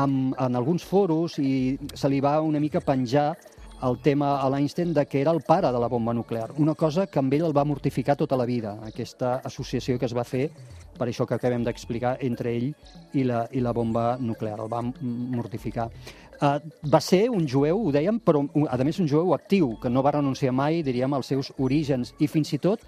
en 0.01 0.57
alguns 0.57 0.85
foros, 0.87 1.39
i 1.39 1.77
se 1.95 2.09
li 2.09 2.21
va 2.23 2.39
una 2.41 2.61
mica 2.63 2.81
penjar 2.81 3.35
el 3.83 3.99
tema 4.05 4.35
a 4.41 4.49
l'Einstein 4.53 4.93
de 4.95 5.07
que 5.07 5.21
era 5.21 5.33
el 5.33 5.41
pare 5.47 5.71
de 5.73 5.81
la 5.81 5.89
bomba 5.89 6.13
nuclear, 6.15 6.51
una 6.59 6.75
cosa 6.75 7.07
que 7.07 7.19
amb 7.19 7.33
ell 7.33 7.47
el 7.49 7.57
va 7.57 7.65
mortificar 7.65 8.17
tota 8.17 8.37
la 8.37 8.45
vida, 8.45 8.77
aquesta 8.87 9.41
associació 9.45 9.99
que 9.99 10.09
es 10.09 10.17
va 10.17 10.25
fer, 10.25 10.51
per 10.99 11.09
això 11.09 11.25
que 11.27 11.37
acabem 11.39 11.65
d'explicar, 11.65 12.19
entre 12.21 12.53
ell 12.53 12.73
i 13.17 13.25
la, 13.25 13.47
i 13.53 13.63
la 13.65 13.73
bomba 13.73 14.19
nuclear, 14.21 14.59
el 14.61 14.69
va 14.73 14.83
mortificar. 14.85 15.89
Uh, 16.41 16.57
va 16.89 17.01
ser 17.05 17.27
un 17.29 17.47
jueu, 17.49 17.81
ho 17.87 17.93
dèiem, 17.93 18.21
però 18.25 18.43
a 18.69 18.77
més 18.85 19.01
un 19.01 19.09
jueu 19.09 19.35
actiu, 19.37 19.75
que 19.81 19.93
no 19.93 20.05
va 20.05 20.15
renunciar 20.17 20.53
mai, 20.57 20.83
diríem, 20.85 21.13
als 21.17 21.33
seus 21.33 21.53
orígens, 21.59 22.15
i 22.21 22.29
fins 22.29 22.53
i 22.57 22.61
tot 22.61 22.85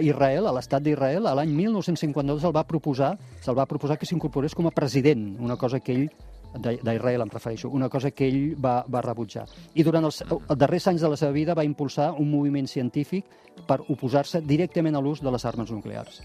Israel, 0.00 0.46
a 0.46 0.52
l'estat 0.56 0.82
d'Israel, 0.82 1.26
l'any 1.36 1.50
1952 1.52 2.46
el 2.48 2.54
va 2.54 2.64
proposar, 2.64 3.12
se'l 3.44 3.58
va 3.58 3.66
proposar 3.68 3.98
que 4.00 4.08
s'incorporés 4.08 4.54
com 4.56 4.66
a 4.66 4.74
president, 4.74 5.32
una 5.42 5.58
cosa 5.60 5.80
que 5.80 5.92
ell 5.92 6.06
d'Israel 6.58 7.24
em 7.24 7.32
refereixo, 7.32 7.70
una 7.70 7.88
cosa 7.88 8.10
que 8.10 8.28
ell 8.28 8.54
va, 8.60 8.82
va 8.88 9.02
rebutjar. 9.04 9.46
I 9.74 9.84
durant 9.86 10.04
els, 10.04 10.22
els 10.28 10.58
darrers 10.58 10.88
anys 10.92 11.04
de 11.04 11.12
la 11.12 11.16
seva 11.16 11.32
vida 11.32 11.56
va 11.56 11.64
impulsar 11.64 12.12
un 12.18 12.30
moviment 12.30 12.68
científic 12.68 13.26
per 13.66 13.80
oposar-se 13.88 14.42
directament 14.44 14.96
a 14.96 15.00
l'ús 15.00 15.22
de 15.22 15.32
les 15.32 15.44
armes 15.48 15.72
nuclears. 15.72 16.22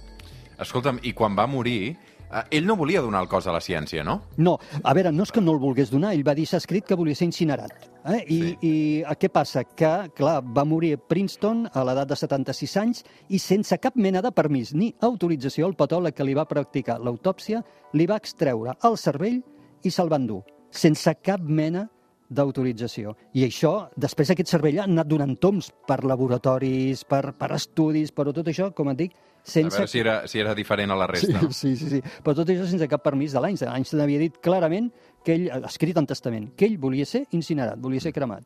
Escolta'm, 0.58 1.00
i 1.06 1.14
quan 1.14 1.36
va 1.38 1.46
morir, 1.48 1.96
eh, 2.32 2.44
ell 2.58 2.66
no 2.66 2.76
volia 2.76 3.02
donar 3.02 3.22
el 3.22 3.30
cos 3.30 3.48
a 3.48 3.54
la 3.54 3.62
ciència, 3.62 4.04
no? 4.04 4.20
No, 4.38 4.58
a 4.84 4.94
veure, 4.98 5.12
no 5.14 5.24
és 5.24 5.32
que 5.32 5.42
no 5.44 5.54
el 5.54 5.62
volgués 5.62 5.92
donar, 5.94 6.14
ell 6.16 6.26
va 6.28 6.36
dir 6.38 6.48
s'ha 6.50 6.60
escrit 6.62 6.88
que 6.88 6.98
volia 6.98 7.16
ser 7.16 7.28
incinerat. 7.30 7.76
Eh? 8.08 8.22
I, 8.28 8.40
sí. 8.40 8.58
I 8.62 9.18
què 9.20 9.30
passa? 9.34 9.64
Que, 9.68 9.92
clar, 10.18 10.40
va 10.42 10.66
morir 10.66 10.96
a 10.96 11.02
Princeton 11.02 11.68
a 11.74 11.84
l'edat 11.88 12.10
de 12.10 12.18
76 12.20 12.78
anys 12.82 13.04
i 13.30 13.40
sense 13.40 13.78
cap 13.84 13.96
mena 13.96 14.24
de 14.26 14.32
permís 14.32 14.74
ni 14.74 14.94
autorització, 15.02 15.68
el 15.68 15.78
patòleg 15.78 16.18
que 16.18 16.26
li 16.26 16.36
va 16.38 16.48
practicar 16.50 17.00
l'autòpsia 17.04 17.62
li 17.94 18.08
va 18.10 18.18
extreure 18.18 18.76
el 18.88 18.98
cervell 18.98 19.44
i 19.84 19.92
se'l 19.94 20.10
van 20.10 20.28
dur, 20.28 20.42
sense 20.72 21.14
cap 21.24 21.42
mena 21.42 21.88
d'autorització. 22.28 23.14
I 23.40 23.46
això, 23.48 23.88
després 23.96 24.34
aquest 24.34 24.52
cervell 24.52 24.82
ha 24.82 24.88
anat 24.88 25.08
donant 25.08 25.38
toms 25.40 25.70
per 25.88 26.02
laboratoris, 26.04 27.06
per, 27.08 27.32
per 27.40 27.52
estudis, 27.56 28.12
però 28.12 28.34
tot 28.36 28.50
això, 28.52 28.70
com 28.76 28.92
et 28.92 29.00
dic, 29.00 29.16
sense... 29.44 29.78
A 29.78 29.86
veure 29.86 29.92
si 29.92 30.02
era, 30.04 30.18
si 30.28 30.44
era 30.44 30.56
diferent 30.58 30.92
a 30.92 31.00
la 31.00 31.08
resta. 31.08 31.40
Sí, 31.48 31.76
sí, 31.76 31.76
sí, 31.80 31.90
sí. 31.96 32.20
però 32.24 32.36
tot 32.42 32.52
això 32.52 32.68
sense 32.68 32.90
cap 32.92 33.04
permís 33.06 33.36
de 33.36 33.44
l'Einstein. 33.44 33.72
Einstein 33.80 34.04
havia 34.04 34.22
dit 34.26 34.40
clarament 34.44 34.92
que 35.24 35.38
ell, 35.38 35.50
escrit 35.70 35.98
en 36.00 36.08
testament, 36.10 36.52
que 36.60 36.68
ell 36.68 36.78
volia 36.82 37.08
ser 37.08 37.26
incinerat, 37.38 37.80
volia 37.80 38.04
ser 38.04 38.16
cremat. 38.16 38.44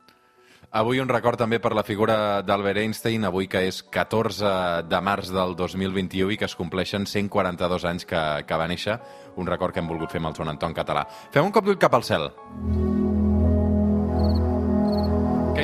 Avui 0.71 1.01
un 1.03 1.10
record 1.12 1.36
també 1.36 1.57
per 1.60 1.73
la 1.75 1.84
figura 1.84 2.13
d'Albert 2.47 2.79
Einstein, 2.79 3.25
avui 3.27 3.49
que 3.51 3.60
és 3.67 3.81
14 3.91 4.51
de 4.88 5.01
març 5.03 5.27
del 5.36 5.51
2021 5.60 6.31
i 6.31 6.38
que 6.39 6.47
es 6.47 6.55
compleixen 6.55 7.03
142 7.03 7.84
anys 7.89 8.07
que, 8.07 8.21
que 8.47 8.60
va 8.62 8.69
néixer, 8.71 8.95
un 9.36 9.51
record 9.51 9.75
que 9.75 9.84
hem 9.84 9.91
volgut 9.91 10.15
fer 10.15 10.21
amb 10.23 10.31
el 10.31 10.38
Joan 10.38 10.53
Anton 10.53 10.77
Català. 10.77 11.03
Fem 11.36 11.49
un 11.49 11.51
cop 11.51 11.67
d'ull 11.67 11.81
cap 11.81 11.99
al 11.99 12.07
cel. 12.07 12.31
Hi 12.31 13.20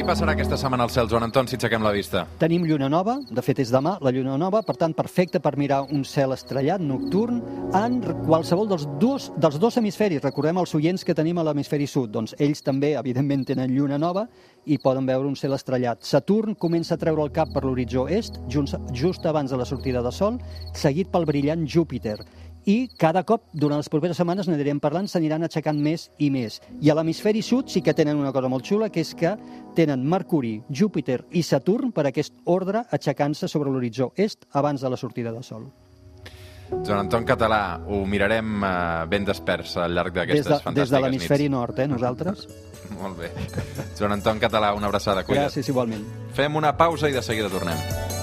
passarà 0.08 0.32
aquesta 0.32 0.56
setmana 0.56 0.86
al 0.88 0.92
cel, 0.94 1.10
Joan 1.12 1.26
Anton, 1.26 1.50
si 1.52 1.58
aixequem 1.58 1.84
la 1.84 1.92
vista? 1.92 2.22
Tenim 2.40 2.64
lluna 2.64 2.88
nova, 2.88 3.18
de 3.28 3.42
fet 3.44 3.60
és 3.60 3.74
demà, 3.74 3.98
la 4.00 4.14
lluna 4.16 4.38
nova, 4.40 4.62
per 4.64 4.78
tant, 4.80 4.94
perfecte 4.96 5.42
per 5.44 5.58
mirar 5.60 5.82
un 5.92 6.06
cel 6.08 6.32
estrellat 6.32 6.80
nocturn 6.80 7.42
en 7.76 7.98
qualsevol 8.22 8.70
dels 8.72 8.86
dos, 9.02 9.26
dels 9.36 9.58
dos 9.60 9.76
hemisferis. 9.82 10.24
Recordem 10.24 10.62
els 10.62 10.72
oients 10.80 11.04
que 11.04 11.16
tenim 11.18 11.42
a 11.42 11.44
l'hemisferi 11.50 11.90
sud, 11.92 12.14
doncs 12.16 12.38
ells 12.40 12.64
també, 12.64 12.94
evidentment, 12.96 13.44
tenen 13.52 13.76
lluna 13.76 14.00
nova 14.00 14.30
i 14.64 14.80
poden 14.80 15.08
veure 15.08 15.28
un 15.28 15.36
cel 15.36 15.58
estrellat. 15.58 16.00
Saturn 16.08 16.56
comença 16.56 16.96
a 16.96 17.02
treure 17.02 17.28
el 17.28 17.34
cap 17.36 17.52
per 17.52 17.66
l'horitzó 17.68 18.08
est, 18.08 18.40
just, 18.48 18.80
just 18.96 19.28
abans 19.28 19.52
de 19.52 19.60
la 19.60 19.68
sortida 19.68 20.04
de 20.04 20.16
sol, 20.16 20.40
seguit 20.72 21.12
pel 21.12 21.28
brillant 21.28 21.68
Júpiter 21.68 22.22
i 22.68 22.90
cada 23.00 23.24
cop, 23.24 23.48
durant 23.56 23.80
les 23.80 23.90
properes 23.90 24.20
setmanes, 24.20 24.50
n'anirem 24.52 24.82
parlant, 24.84 25.08
s'aniran 25.08 25.48
aixecant 25.48 25.80
més 25.80 26.10
i 26.20 26.28
més. 26.34 26.60
I 26.84 26.92
a 26.92 26.98
l'hemisferi 26.98 27.42
sud 27.46 27.72
sí 27.72 27.82
que 27.82 27.96
tenen 27.96 28.20
una 28.20 28.34
cosa 28.36 28.52
molt 28.52 28.68
xula, 28.68 28.92
que 28.92 29.02
és 29.06 29.14
que 29.16 29.34
tenen 29.78 30.04
Mercuri, 30.04 30.58
Júpiter 30.70 31.22
i 31.32 31.46
Saturn 31.48 31.94
per 31.96 32.10
aquest 32.10 32.36
ordre 32.46 32.84
aixecant-se 32.92 33.48
sobre 33.48 33.72
l'horitzó 33.72 34.12
est 34.16 34.44
abans 34.52 34.84
de 34.84 34.92
la 34.92 35.00
sortida 35.00 35.32
del 35.32 35.48
Sol. 35.48 35.70
Joan 36.68 37.06
Anton 37.06 37.24
Català, 37.24 37.80
ho 37.88 38.02
mirarem 38.06 38.60
eh, 38.60 38.72
ben 39.08 39.24
desperts 39.24 39.78
al 39.80 39.96
llarg 39.96 40.18
d'aquestes 40.20 40.50
de, 40.52 40.60
fantàstiques 40.66 40.92
des 40.92 40.92
de 40.92 41.04
l'hemisferi 41.06 41.48
nits. 41.48 41.56
nord, 41.56 41.80
eh, 41.80 41.88
nosaltres. 41.88 42.48
Molt 43.00 43.24
bé. 43.24 43.32
Joan 43.96 44.20
Anton 44.20 44.44
Català, 44.44 44.74
una 44.76 44.92
abraçada, 44.92 45.24
cuida't. 45.24 45.48
Gràcies, 45.48 45.72
igualment. 45.72 46.04
Fem 46.36 46.60
una 46.60 46.76
pausa 46.76 47.08
i 47.08 47.16
de 47.16 47.24
seguida 47.24 47.48
tornem. 47.54 48.17